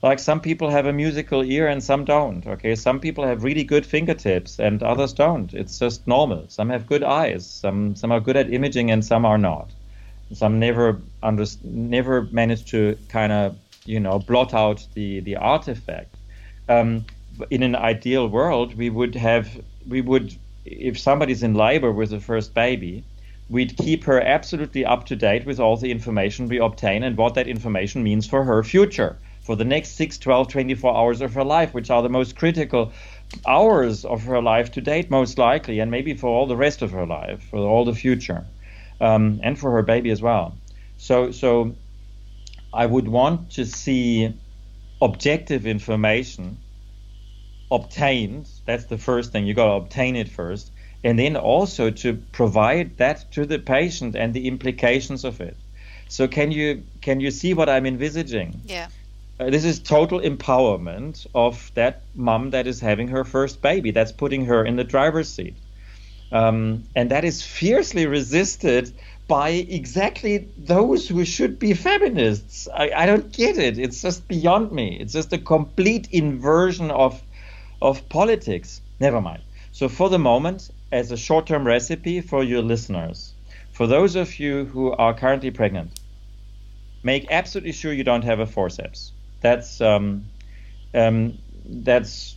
[0.02, 2.46] like some people have a musical ear and some don't.
[2.46, 5.54] Okay, some people have really good fingertips and others don't.
[5.54, 6.46] It's just normal.
[6.48, 7.46] Some have good eyes.
[7.46, 9.70] Some some are good at imaging and some are not.
[10.34, 16.16] Some never under, never manage to kind of you know blot out the the artifact.
[16.68, 17.06] Um,
[17.50, 19.50] in an ideal world, we would have
[19.88, 20.36] we would
[20.66, 23.04] if somebody's in labor with the first baby,
[23.50, 27.36] we'd keep her absolutely up to date with all the information we obtain and what
[27.36, 31.44] that information means for her future, for the next 6, 12, 24 hours of her
[31.44, 32.92] life, which are the most critical
[33.48, 36.92] hours of her life to date, most likely, and maybe for all the rest of
[36.92, 38.46] her life, for all the future,
[39.00, 40.58] um, and for her baby as well.
[40.98, 41.76] So, so
[42.74, 44.34] I would want to see
[45.02, 46.58] objective information
[47.72, 48.50] obtained.
[48.66, 49.46] That's the first thing.
[49.46, 50.72] You got to obtain it first
[51.06, 55.56] and then also to provide that to the patient and the implications of it.
[56.08, 58.62] So can you can you see what I'm envisaging?
[58.66, 58.88] Yeah.
[59.40, 63.92] Uh, this is total empowerment of that mom that is having her first baby.
[63.92, 65.56] That's putting her in the driver's seat,
[66.32, 68.94] um, and that is fiercely resisted
[69.28, 72.70] by exactly those who should be feminists.
[72.74, 73.78] I, I don't get it.
[73.78, 74.98] It's just beyond me.
[75.00, 77.22] It's just a complete inversion of
[77.82, 78.82] of politics.
[79.00, 79.42] Never mind.
[79.74, 83.34] So for the moment, as a short term recipe for your listeners.
[83.72, 86.00] For those of you who are currently pregnant,
[87.04, 89.12] make absolutely sure you don't have a forceps.
[89.46, 90.26] That's um,
[90.96, 92.36] um, that's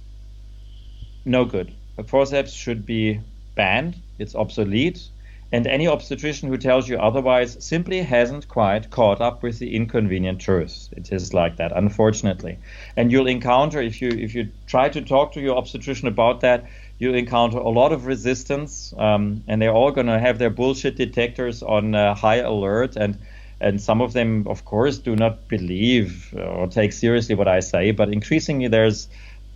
[1.24, 1.72] no good.
[1.96, 3.20] A forceps should be
[3.54, 3.96] banned.
[4.18, 5.08] It's obsolete.
[5.50, 10.38] And any obstetrician who tells you otherwise simply hasn't quite caught up with the inconvenient
[10.38, 10.90] truth.
[10.92, 12.58] It is like that, unfortunately.
[12.94, 16.66] And you'll encounter if you if you try to talk to your obstetrician about that,
[16.98, 20.96] you'll encounter a lot of resistance, um, and they're all going to have their bullshit
[20.96, 23.16] detectors on uh, high alert, and
[23.60, 27.90] and some of them, of course, do not believe or take seriously what I say.
[27.90, 29.08] But increasingly, there's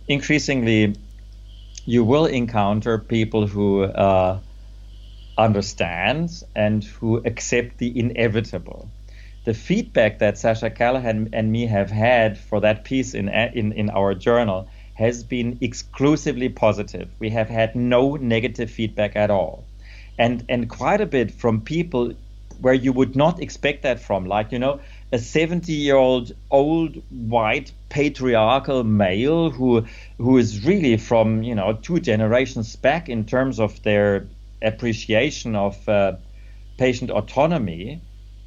[0.07, 0.95] increasingly
[1.85, 4.39] you will encounter people who uh,
[5.37, 8.89] understand and who accept the inevitable.
[9.45, 13.89] The feedback that Sasha Callaghan and me have had for that piece in in, in
[13.89, 17.09] our journal has been exclusively positive.
[17.19, 19.65] We have had no negative feedback at all.
[20.17, 22.13] And and quite a bit from people
[22.63, 24.79] where you would not expect that from, like you know,
[25.11, 29.85] a 70 year old old white patriarchal male who
[30.17, 34.27] who is really from you know two generations back in terms of their
[34.61, 36.13] appreciation of uh,
[36.77, 38.01] patient autonomy,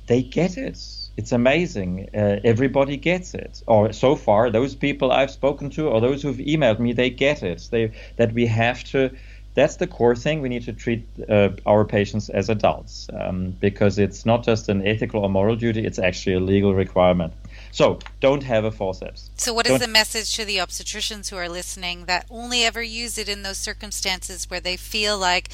[0.06, 0.78] they get it
[1.16, 2.10] it's amazing.
[2.14, 6.36] Uh, everybody gets it, or so far, those people I've spoken to, or those who've
[6.36, 7.66] emailed me, they get it.
[7.70, 9.10] They that we have to.
[9.56, 10.42] That's the core thing.
[10.42, 14.86] We need to treat uh, our patients as adults um, because it's not just an
[14.86, 17.32] ethical or moral duty; it's actually a legal requirement.
[17.72, 19.30] So don't have a forceps.
[19.36, 22.82] So, what is don't the message to the obstetricians who are listening that only ever
[22.82, 25.48] use it in those circumstances where they feel like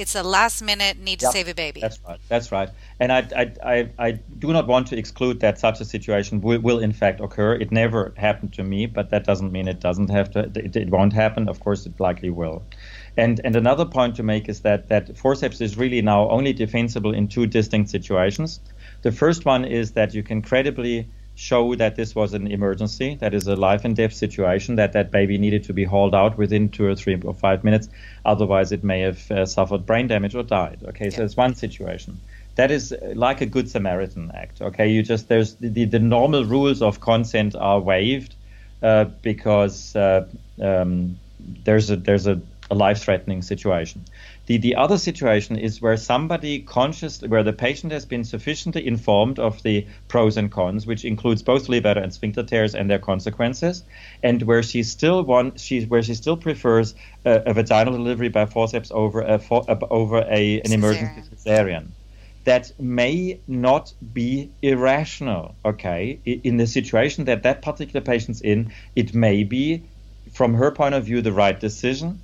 [0.00, 1.80] it's a last minute need to save a baby.
[1.80, 2.20] That's right.
[2.28, 2.70] That's right.
[2.98, 6.60] And I, I, I, I, do not want to exclude that such a situation will,
[6.60, 7.54] will in fact occur.
[7.54, 10.50] It never happened to me, but that doesn't mean it doesn't have to.
[10.54, 11.48] It, it won't happen.
[11.48, 12.62] Of course, it likely will.
[13.16, 17.12] And and another point to make is that that forceps is really now only defensible
[17.12, 18.60] in two distinct situations.
[19.02, 21.06] The first one is that you can credibly
[21.40, 25.10] show that this was an emergency, that is a life and death situation, that that
[25.10, 27.88] baby needed to be hauled out within two or three or five minutes.
[28.26, 30.78] Otherwise, it may have uh, suffered brain damage or died.
[30.88, 31.16] Okay, yeah.
[31.16, 32.20] so it's one situation.
[32.56, 34.60] That is uh, like a good Samaritan act.
[34.60, 38.34] Okay, you just there's the, the normal rules of consent are waived
[38.82, 40.26] uh, because uh,
[40.60, 41.18] um,
[41.64, 42.38] there's a there's a,
[42.70, 44.04] a life-threatening situation.
[44.50, 49.38] The, the other situation is where somebody conscious, where the patient has been sufficiently informed
[49.38, 53.84] of the pros and cons, which includes both levator and sphincter tears and their consequences,
[54.24, 58.44] and where she still wants, she, where she still prefers a, a vaginal delivery by
[58.44, 61.86] forceps over a, for, uh, over a, an emergency cesarean.
[62.42, 66.18] That may not be irrational, okay?
[66.24, 69.84] In the situation that that particular patient's in, it may be,
[70.32, 72.20] from her point of view, the right decision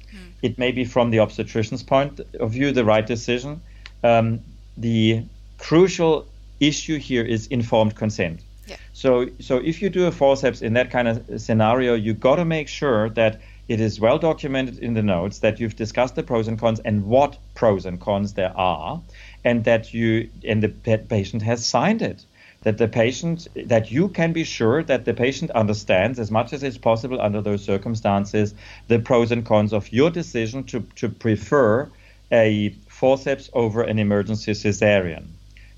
[0.47, 3.61] it may be from the obstetrician's point of view the right decision.
[4.03, 4.41] Um,
[4.77, 5.25] the
[5.59, 6.27] crucial
[6.61, 8.41] issue here is informed consent.
[8.67, 8.77] Yeah.
[8.93, 12.45] So, so if you do a forceps in that kind of scenario, you got to
[12.45, 16.47] make sure that it is well documented in the notes that you've discussed the pros
[16.49, 19.03] and cons and what pros and cons there are,
[19.45, 20.69] and that you and the
[21.09, 22.25] patient has signed it
[22.67, 26.65] that the patient that you can be sure that the patient understands as much as
[26.65, 28.55] is possible under those circumstances
[28.89, 31.89] the pros and cons of your decision to, to prefer
[32.33, 35.27] a forceps over an emergency cesarean.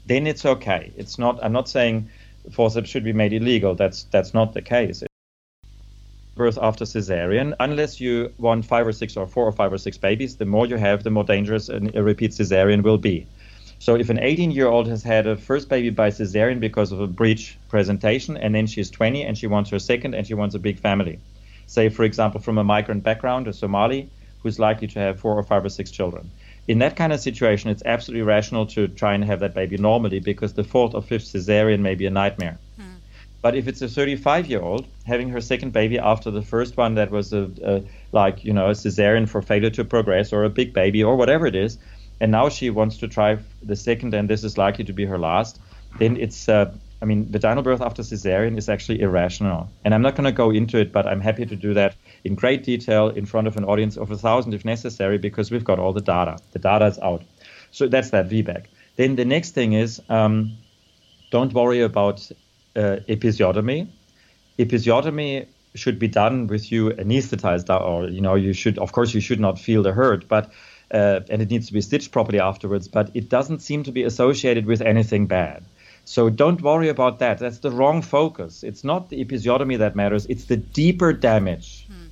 [0.06, 0.90] Then it's okay.
[0.96, 2.08] It's not i'm not saying
[2.52, 3.74] forceps should be made illegal.
[3.74, 5.04] That's that's not the case.
[6.36, 9.98] Birth after cesarean unless you want five or six or four or five or six
[9.98, 13.26] babies the more you have the more dangerous a repeat cesarean will be
[13.80, 17.00] so if an 18 year old has had a first baby by cesarean because of
[17.00, 20.54] a breech presentation, and then she's 20 and she wants her second and she wants
[20.54, 21.18] a big family,
[21.66, 24.10] say, for example, from a migrant background, a Somali
[24.42, 26.30] who's likely to have four or five or six children.
[26.66, 30.20] In that kind of situation, it's absolutely rational to try and have that baby normally
[30.20, 32.58] because the fourth or fifth cesarean may be a nightmare.
[32.76, 32.96] Hmm.
[33.40, 36.94] But if it's a 35 year old having her second baby after the first one
[36.96, 40.50] that was a, a like you know a cesarean for failure to progress or a
[40.50, 41.78] big baby or whatever it is,
[42.20, 45.18] and now she wants to try the second, and this is likely to be her
[45.18, 45.60] last,
[45.98, 49.70] then it's, uh, I mean, vaginal birth after cesarean is actually irrational.
[49.84, 52.34] And I'm not going to go into it, but I'm happy to do that in
[52.34, 55.78] great detail in front of an audience of a thousand if necessary, because we've got
[55.78, 56.38] all the data.
[56.52, 57.22] The data is out.
[57.70, 58.66] So that's that VBAC.
[58.96, 60.56] Then the next thing is um,
[61.30, 62.28] don't worry about
[62.74, 63.88] uh, episiotomy.
[64.58, 69.20] Episiotomy should be done with you anesthetized, or you know, you should, of course, you
[69.20, 70.50] should not feel the hurt, but
[70.90, 74.02] uh, and it needs to be stitched properly afterwards, but it doesn't seem to be
[74.04, 75.64] associated with anything bad.
[76.04, 77.38] So don't worry about that.
[77.38, 78.62] That's the wrong focus.
[78.62, 81.86] It's not the episiotomy that matters, it's the deeper damage.
[81.86, 82.06] Hmm.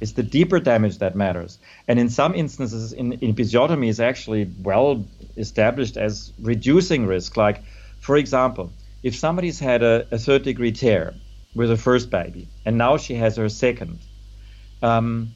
[0.00, 1.58] It's the deeper damage that matters.
[1.88, 5.06] And in some instances, in, in episiotomy is actually well
[5.36, 7.36] established as reducing risk.
[7.36, 7.62] Like,
[8.00, 8.72] for example,
[9.02, 11.14] if somebody's had a, a third degree tear
[11.54, 14.00] with her first baby, and now she has her second,
[14.82, 15.32] um,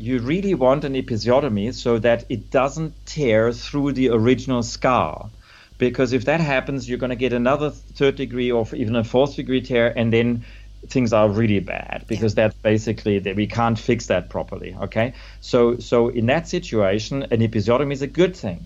[0.00, 5.28] you really want an episiotomy so that it doesn't tear through the original scar.
[5.76, 9.36] Because if that happens, you're going to get another third degree or even a fourth
[9.36, 10.44] degree tear, and then
[10.88, 14.74] things are really bad because that's basically that we can't fix that properly.
[14.82, 18.64] Okay, so so in that situation, an episiotomy is a good thing.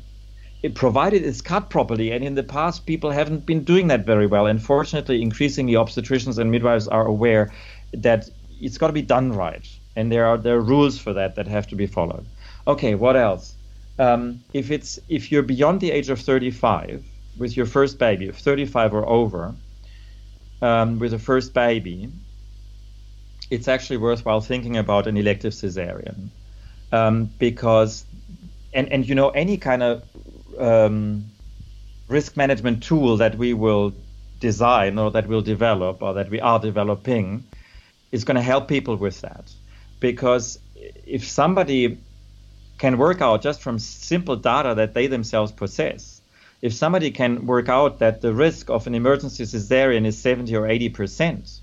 [0.62, 4.26] It provided it's cut properly, and in the past, people haven't been doing that very
[4.26, 4.46] well.
[4.46, 7.52] And fortunately, increasingly, obstetricians and midwives are aware
[7.92, 8.30] that
[8.60, 11.46] it's got to be done right, and there are there are rules for that that
[11.46, 12.26] have to be followed.
[12.66, 13.54] Okay, what else?
[13.98, 17.04] Um, if it's if you're beyond the age of 35
[17.38, 19.54] with your first baby, 35 or over,
[20.62, 22.08] um, with a first baby,
[23.50, 26.28] it's actually worthwhile thinking about an elective cesarean
[26.92, 28.04] um, because,
[28.72, 30.02] and and you know any kind of
[30.58, 31.24] um,
[32.08, 33.92] risk management tool that we will
[34.40, 37.44] design or that we'll develop or that we are developing
[38.12, 39.50] is going to help people with that
[40.10, 40.58] because
[41.18, 41.98] if somebody
[42.78, 46.14] can work out just from simple data that they themselves possess
[46.64, 50.66] if somebody can work out that the risk of an emergency cesarean is 70 or
[50.66, 51.60] 80 percent,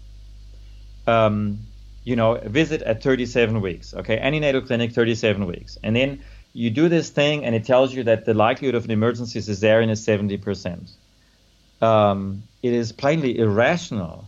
[1.08, 1.58] um,
[2.04, 3.96] you know, visit at 37 weeks.
[3.96, 6.22] Okay, any antenatal clinic 37 weeks, and then
[6.54, 9.90] you do this thing, and it tells you that the likelihood of an emergency cesarean
[9.90, 10.92] is 70 percent.
[11.82, 14.26] Um, it is plainly irrational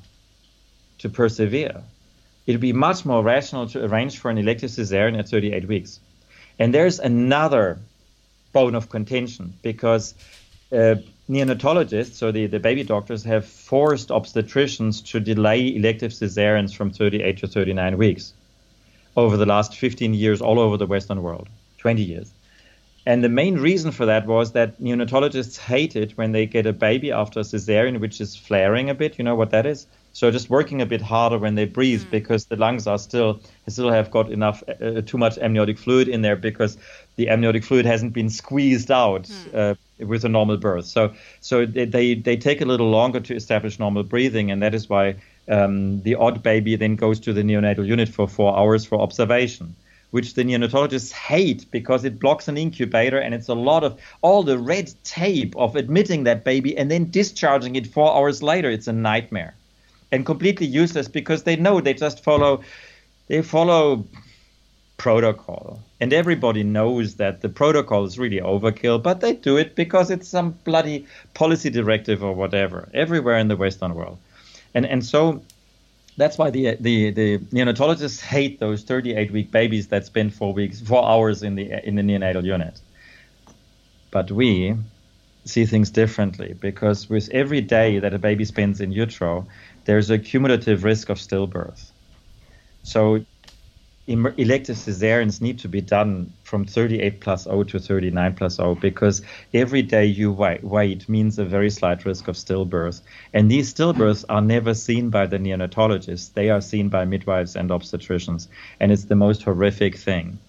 [0.97, 1.83] to persevere.
[2.45, 5.99] It would be much more rational to arrange for an elective cesarean at 38 weeks.
[6.59, 7.79] And there's another
[8.51, 10.13] bone of contention because
[10.71, 10.95] uh,
[11.29, 17.37] neonatologists, so the, the baby doctors, have forced obstetricians to delay elective cesareans from 38
[17.39, 18.33] to 39 weeks
[19.15, 22.31] over the last 15 years all over the Western world, 20 years.
[23.05, 26.73] And the main reason for that was that neonatologists hate it when they get a
[26.73, 29.17] baby after a cesarean, which is flaring a bit.
[29.17, 29.87] You know what that is?
[30.15, 32.11] So just working a bit harder when they breathe mm.
[32.11, 36.21] because the lungs are still still have got enough uh, too much amniotic fluid in
[36.21, 36.77] there because
[37.15, 39.55] the amniotic fluid hasn't been squeezed out mm.
[39.55, 40.85] uh, with a normal birth.
[40.85, 44.75] So so they, they, they take a little longer to establish normal breathing, and that
[44.75, 45.15] is why
[45.49, 49.75] um, the odd baby then goes to the neonatal unit for four hours for observation.
[50.11, 54.43] Which the neonatologists hate because it blocks an incubator and it's a lot of all
[54.43, 58.69] the red tape of admitting that baby and then discharging it four hours later.
[58.69, 59.55] It's a nightmare
[60.13, 62.61] and completely useless because they know they just follow
[63.27, 64.05] they follow
[64.97, 65.79] protocol.
[65.99, 70.27] And everybody knows that the protocol is really overkill, but they do it because it's
[70.27, 74.19] some bloody policy directive or whatever, everywhere in the Western world.
[74.75, 75.41] And and so
[76.17, 80.79] that's why the the, the neonatologists hate those 38 week babies that spend four weeks,
[80.79, 82.79] four hours in the in the neonatal unit.
[84.11, 84.75] But we
[85.45, 89.45] see things differently because with every day that a baby spends in utero,
[89.85, 91.91] there's a cumulative risk of stillbirth.
[92.83, 93.25] So
[94.07, 99.21] elective cesareans need to be done from 38 0 to 39 0 because
[99.53, 103.01] every day you wait means a very slight risk of stillbirth.
[103.33, 107.69] And these stillbirths are never seen by the neonatologists, they are seen by midwives and
[107.69, 108.47] obstetricians.
[108.79, 110.39] And it's the most horrific thing.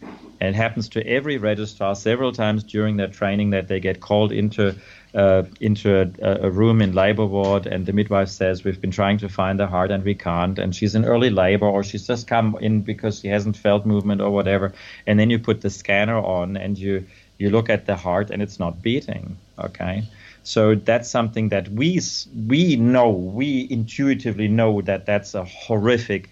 [0.44, 4.30] And it happens to every registrar several times during their training that they get called
[4.30, 4.74] into
[5.14, 9.16] uh, into a, a, room in labor ward, and the midwife says, "We've been trying
[9.18, 12.26] to find the heart and we can't." And she's in early labor, or she's just
[12.26, 14.74] come in because she hasn't felt movement or whatever.
[15.06, 17.06] And then you put the scanner on, and you
[17.38, 19.38] you look at the heart, and it's not beating.
[19.58, 20.02] Okay,
[20.42, 22.00] so that's something that we
[22.48, 26.28] we know, we intuitively know that that's a horrific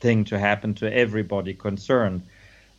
[0.00, 2.22] thing to happen to everybody concerned.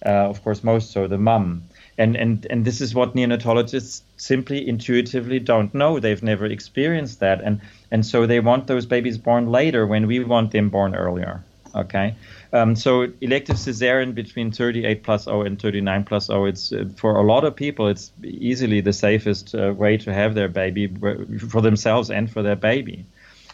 [0.06, 1.64] Uh, of course, most so the mum.
[1.98, 6.00] And and and this is what neonatologists simply intuitively don't know.
[6.00, 7.42] They've never experienced that.
[7.42, 11.44] And and so they want those babies born later when we want them born earlier
[11.78, 12.16] okay?
[12.54, 17.24] Um, so elective cesarean between 38 0 and 39 plus O it's uh, for a
[17.24, 20.88] lot of people it's easily the safest uh, way to have their baby
[21.50, 23.06] for themselves and for their baby.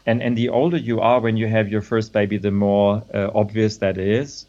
[0.05, 3.29] And and the older you are when you have your first baby the more uh,
[3.33, 4.45] obvious that is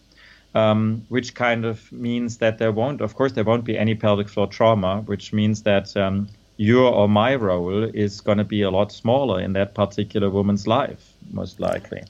[0.54, 4.28] um, which kind of means that there won't, of course, there won't be any pelvic
[4.28, 8.70] floor trauma, which means that um, your or my role is going to be a
[8.70, 12.02] lot smaller in that particular woman's life, most likely.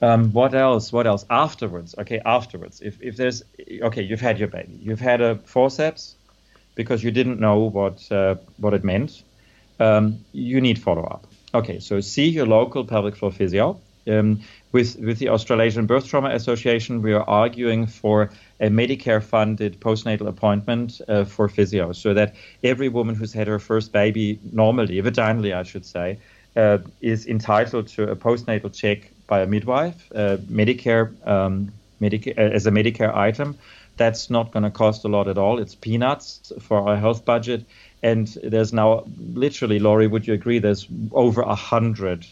[0.00, 0.92] Um, what else?
[0.92, 1.24] What else?
[1.30, 2.80] Afterwards, okay, afterwards.
[2.80, 3.42] If, if there's,
[3.82, 6.14] okay, you've had your baby, you've had a forceps
[6.74, 9.22] because you didn't know what uh, what it meant.
[9.80, 11.26] Um, you need follow up.
[11.52, 13.80] Okay, so see your local pelvic floor physio.
[14.08, 14.40] Um,
[14.72, 18.30] with, with the Australasian Birth Trauma Association, we are arguing for
[18.60, 23.58] a Medicare funded postnatal appointment uh, for physio so that every woman who's had her
[23.58, 26.18] first baby normally, vaginally, I should say,
[26.56, 32.50] uh, is entitled to a postnatal check by a midwife, uh, Medicare, um, Medica- uh,
[32.50, 33.56] as a Medicare item.
[33.96, 35.58] That's not going to cost a lot at all.
[35.60, 37.64] It's peanuts for our health budget.
[38.02, 40.58] And there's now literally, Laurie, would you agree?
[40.58, 42.26] There's over a hundred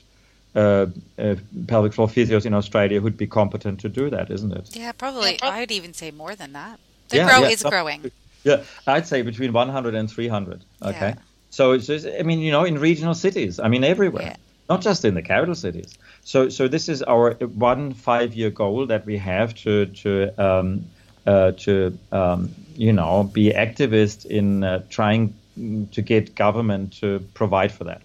[0.55, 0.87] uh,
[1.19, 1.35] uh,
[1.67, 4.77] pelvic floor physios in Australia who'd be competent to do that, isn't it?
[4.77, 5.41] Yeah, probably.
[5.43, 6.79] I'd even say more than that.
[7.09, 7.49] The yeah, grow yeah.
[7.49, 8.11] is growing.
[8.45, 10.65] Yeah, I'd say between 100 and 300.
[10.83, 10.99] Okay.
[10.99, 11.15] Yeah.
[11.51, 14.37] So it's just, I mean, you know, in regional cities, I mean, everywhere, yeah.
[14.69, 15.97] not just in the capital cities.
[16.25, 20.85] So, so this is our one five-year goal that we have to to um,
[21.27, 25.35] uh, to um, you know be activist in uh, trying
[25.93, 28.03] to get government to provide for that.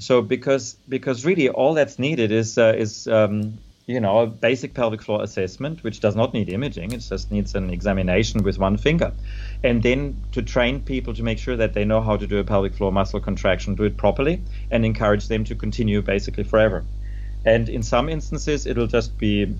[0.00, 4.74] So because because really all that's needed is uh, is um, you know a basic
[4.74, 6.92] pelvic floor assessment, which does not need imaging.
[6.92, 9.12] It just needs an examination with one finger,
[9.64, 12.44] and then to train people to make sure that they know how to do a
[12.44, 14.40] pelvic floor muscle contraction, do it properly,
[14.70, 16.84] and encourage them to continue basically forever.
[17.44, 19.54] And in some instances, it'll just be,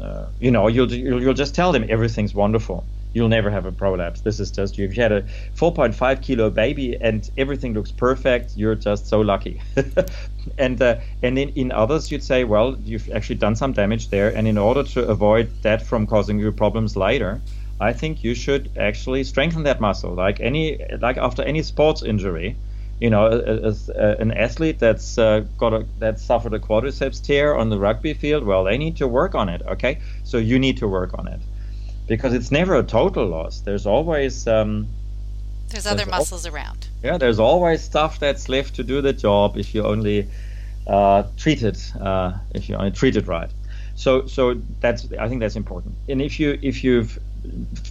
[0.00, 2.84] uh, you know, you'll, you'll, you'll just tell them everything's wonderful.
[3.14, 4.22] You'll never have a prolapse.
[4.22, 4.84] This is just you.
[4.84, 5.22] If you had a
[5.54, 9.62] 4.5 kilo baby and everything looks perfect, you're just so lucky.
[10.58, 14.34] and uh, and in, in others, you'd say, well, you've actually done some damage there,
[14.34, 17.40] and in order to avoid that from causing you problems later,
[17.80, 22.56] I think you should actually strengthen that muscle, like any like after any sports injury
[23.00, 27.68] you know, as, an athlete that's uh, got a, that suffered a quadriceps tear on
[27.68, 29.60] the rugby field, well, they need to work on it.
[29.66, 31.40] Okay, so you need to work on it
[32.06, 33.60] because it's never a total loss.
[33.60, 34.88] There's always um,
[35.68, 36.88] there's, there's other muscles al- around.
[37.02, 40.28] Yeah, there's always stuff that's left to do the job if you only
[40.86, 43.50] uh, treat it uh, if you only treat it right.
[43.96, 45.94] So so that's I think that's important.
[46.08, 47.18] And if you if you've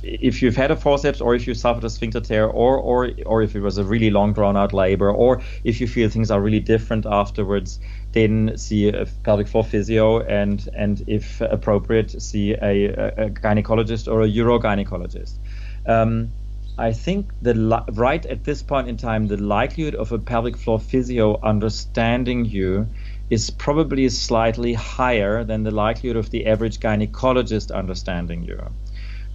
[0.03, 3.41] if you've had a forceps or if you suffered a sphincter tear or or or
[3.41, 6.41] if it was a really long drawn out labor or if you feel things are
[6.41, 7.80] really different afterwards
[8.14, 12.93] then see a pelvic floor physio and and if appropriate see a,
[13.26, 15.38] a gynecologist or a urogynecologist
[15.86, 16.32] um,
[16.78, 20.57] I think the li- right at this point in time the likelihood of a pelvic
[20.57, 22.88] floor physio understanding you
[23.30, 28.59] is probably slightly higher than the likelihood of the average gynecologist understanding you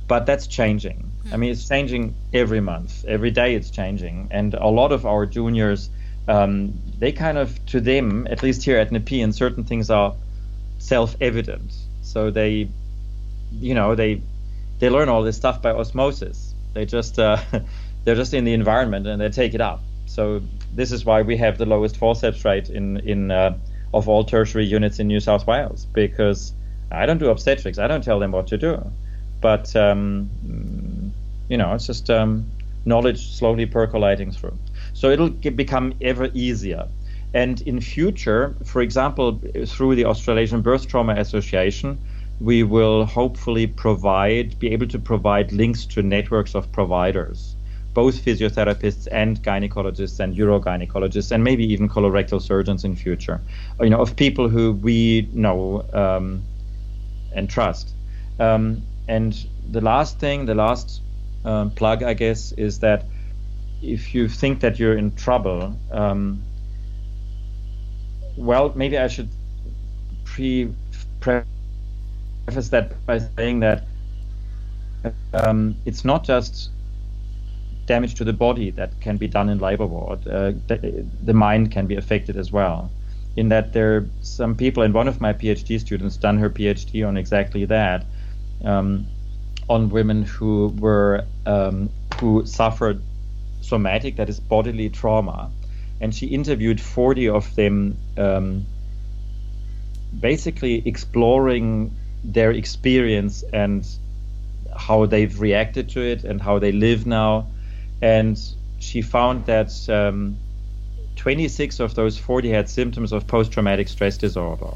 [0.08, 1.12] but that's changing.
[1.30, 3.54] I mean, it's changing every month, every day.
[3.54, 5.90] It's changing, and a lot of our juniors,
[6.28, 10.14] um, they kind of, to them, at least here at Nepean, certain things are
[10.78, 11.72] self-evident.
[12.02, 12.68] So they,
[13.52, 14.22] you know, they
[14.78, 16.54] they learn all this stuff by osmosis.
[16.74, 17.38] They just uh,
[18.04, 19.82] they're just in the environment and they take it up.
[20.06, 20.40] So
[20.74, 23.58] this is why we have the lowest forceps rate in in uh,
[23.92, 26.52] of all tertiary units in New South Wales because
[26.90, 27.78] I don't do obstetrics.
[27.78, 28.90] I don't tell them what to do
[29.40, 31.12] but um,
[31.48, 32.50] you know, it's just um,
[32.84, 34.58] knowledge slowly percolating through.
[34.98, 36.88] So it'll get, become ever easier.
[37.32, 41.98] And in future, for example, through the Australasian Birth Trauma Association,
[42.40, 47.54] we will hopefully provide, be able to provide links to networks of providers,
[47.94, 53.40] both physiotherapists and gynecologists and urogynecologists, and maybe even colorectal surgeons in future,
[53.80, 56.42] you know, of people who we know um,
[57.32, 57.92] and trust.
[58.40, 61.02] Um, and the last thing, the last
[61.44, 63.04] um, plug, I guess, is that
[63.82, 66.42] if you think that you're in trouble, um,
[68.36, 69.28] well, maybe I should
[70.24, 70.72] pre
[71.20, 73.84] preface that by saying that
[75.34, 76.70] um, it's not just
[77.86, 80.26] damage to the body that can be done in labor ward.
[80.26, 82.90] Uh, the, the, mind can be affected as well.
[83.36, 87.06] In that there are some people, and one of my PhD students done her PhD
[87.06, 88.04] on exactly that
[88.64, 89.06] um,
[89.68, 91.88] on women who were um,
[92.20, 93.00] who suffered
[93.60, 95.50] somatic, that is bodily trauma,
[96.00, 98.66] and she interviewed 40 of them, um,
[100.18, 101.94] basically exploring
[102.24, 103.86] their experience and
[104.76, 107.46] how they've reacted to it and how they live now,
[108.02, 108.38] and
[108.78, 109.88] she found that.
[109.88, 110.36] Um,
[111.16, 114.70] 26 of those 40 had symptoms of post-traumatic stress disorder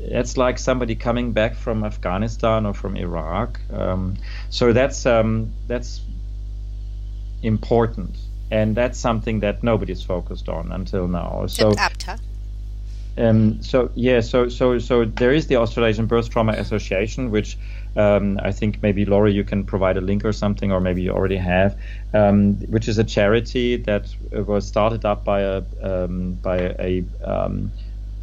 [0.00, 3.60] it's like somebody coming back from Afghanistan or from Iraq.
[3.72, 4.16] Um,
[4.50, 6.00] so that's um, that's
[7.42, 8.16] important,
[8.50, 11.46] and that's something that nobody's focused on until now.
[11.46, 11.72] So.
[13.18, 17.58] Um, so yeah, so so so there is the Australasian Birth Trauma Association, which
[17.96, 21.10] um, I think maybe Laurie you can provide a link or something, or maybe you
[21.10, 21.76] already have,
[22.14, 27.72] um, which is a charity that was started up by a um, by a um,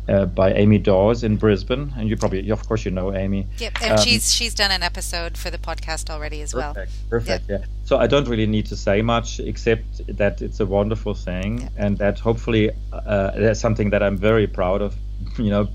[0.07, 3.47] uh, by Amy Dawes in Brisbane, and you probably, of course, you know Amy.
[3.57, 6.85] Yep, and um, she's she's done an episode for the podcast already as perfect, well.
[7.09, 7.61] Perfect, yep.
[7.61, 7.65] yeah.
[7.85, 11.71] So I don't really need to say much except that it's a wonderful thing, yep.
[11.77, 14.95] and that hopefully uh, that's something that I'm very proud of,
[15.37, 15.67] you know,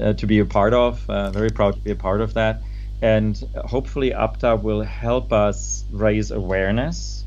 [0.00, 1.08] uh, to be a part of.
[1.10, 2.62] Uh, very proud to be a part of that,
[3.02, 7.24] and hopefully ABTA will help us raise awareness,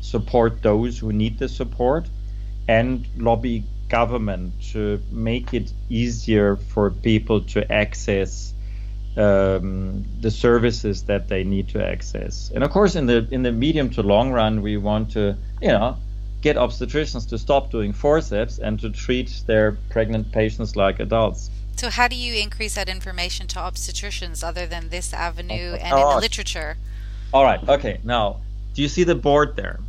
[0.00, 2.08] support those who need the support,
[2.66, 8.54] and lobby government to make it easier for people to access
[9.16, 12.50] um, the services that they need to access.
[12.54, 15.68] And of course, in the in the medium to long run, we want to you
[15.68, 15.96] know
[16.40, 21.50] get obstetricians to stop doing forceps and to treat their pregnant patients like adults.
[21.76, 26.08] So, how do you increase that information to obstetricians other than this avenue and in
[26.08, 26.76] the literature?
[27.32, 27.66] All right.
[27.68, 27.98] Okay.
[28.04, 28.40] Now,
[28.74, 29.80] do you see the board there?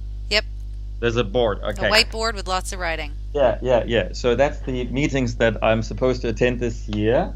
[1.06, 1.60] There's a board.
[1.62, 1.88] Okay.
[1.88, 3.12] A whiteboard with lots of writing.
[3.32, 4.14] Yeah, yeah, yeah.
[4.14, 7.32] So that's the meetings that I'm supposed to attend this year.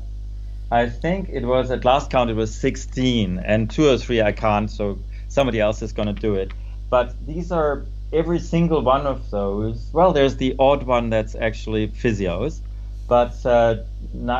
[0.72, 4.32] I think it was at last count it was 16, and two or three I
[4.32, 4.97] can't, so
[5.28, 6.51] somebody else is going to do it.
[6.89, 9.88] But these are every single one of those.
[9.93, 12.61] Well, there's the odd one that's actually physios,
[13.07, 13.84] but uh,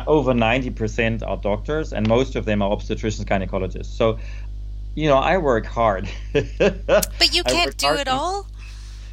[0.08, 3.96] over 90% are doctors, and most of them are obstetricians, gynecologists.
[3.96, 4.18] So,
[4.96, 6.08] you know, I work hard.
[6.32, 8.48] but you can't do it all.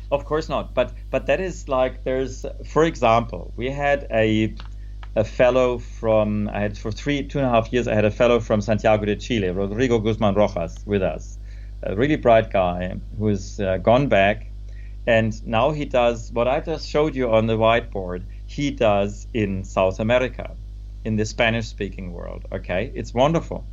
[0.10, 0.74] Of course not.
[0.74, 4.54] But but that is like there's, for example, we had a
[5.18, 8.12] a fellow from I had for three two and a half years I had a
[8.12, 11.38] fellow from Santiago de Chile, Rodrigo Guzman Rojas, with us,
[11.84, 14.48] a really bright guy who's uh, gone back,
[15.06, 18.24] and now he does what I just showed you on the whiteboard.
[18.46, 20.56] He does in South America,
[21.04, 22.46] in the Spanish-speaking world.
[22.54, 23.66] Okay, it's wonderful.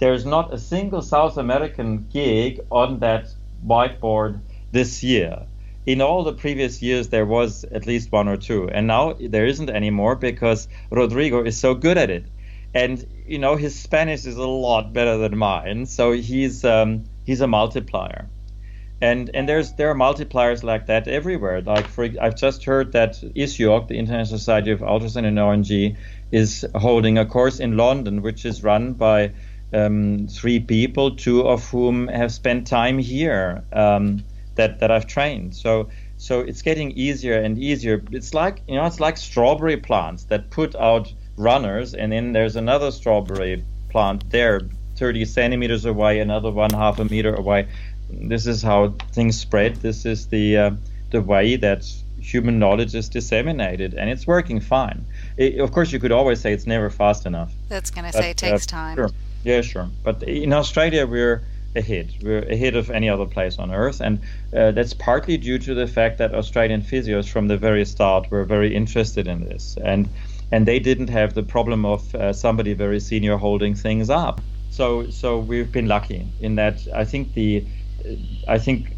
[0.00, 3.34] There's not a single South American gig on that
[3.64, 5.46] whiteboard this year
[5.88, 8.68] in all the previous years there was at least one or two.
[8.68, 12.26] And now there isn't anymore because rodrigo is so good at it.
[12.74, 17.40] And you know his spanish is a lot better than mine so he's um, he's
[17.40, 18.28] a multiplier.
[19.00, 21.62] And and there's there are multipliers like that everywhere.
[21.62, 23.12] Like for i've just heard that
[23.44, 25.96] ISUOG, the international society of ultrasound and orng
[26.30, 29.32] is holding a course in london which is run by
[29.72, 33.64] um, three people two of whom have spent time here.
[33.72, 34.24] Um,
[34.58, 35.56] that that I've trained.
[35.56, 35.88] So
[36.18, 38.02] so it's getting easier and easier.
[38.10, 42.56] It's like you know, it's like strawberry plants that put out runners, and then there's
[42.56, 44.60] another strawberry plant there,
[44.96, 47.68] 30 centimeters away, another one half a meter away.
[48.10, 49.76] This is how things spread.
[49.76, 50.70] This is the uh,
[51.10, 51.84] the way that
[52.20, 55.04] human knowledge is disseminated, and it's working fine.
[55.36, 57.52] It, of course, you could always say it's never fast enough.
[57.68, 58.96] That's going to say it takes time.
[58.96, 59.10] Sure.
[59.44, 59.88] Yeah, sure.
[60.02, 61.42] But in Australia, we're
[61.76, 62.14] ahead.
[62.22, 64.20] We're ahead of any other place on earth, and
[64.54, 68.44] uh, that's partly due to the fact that Australian physios, from the very start, were
[68.44, 70.08] very interested in this, and
[70.50, 74.40] and they didn't have the problem of uh, somebody very senior holding things up.
[74.70, 76.86] So so we've been lucky in that.
[76.94, 77.64] I think the
[78.46, 78.96] I think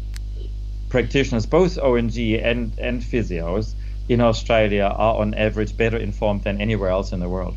[0.89, 3.73] practitioners, both ONG and and physios
[4.09, 7.55] in Australia, are on average better informed than anywhere else in the world.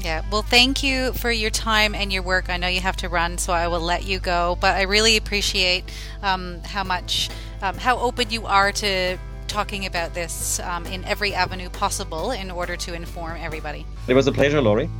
[0.00, 2.48] Yeah, well, thank you for your time and your work.
[2.48, 4.56] I know you have to run, so I will let you go.
[4.60, 5.84] But I really appreciate
[6.22, 7.30] um, how much,
[7.62, 9.18] um, how open you are to
[9.48, 13.86] talking about this um, in every avenue possible in order to inform everybody.
[14.06, 14.90] It was a pleasure, Laurie.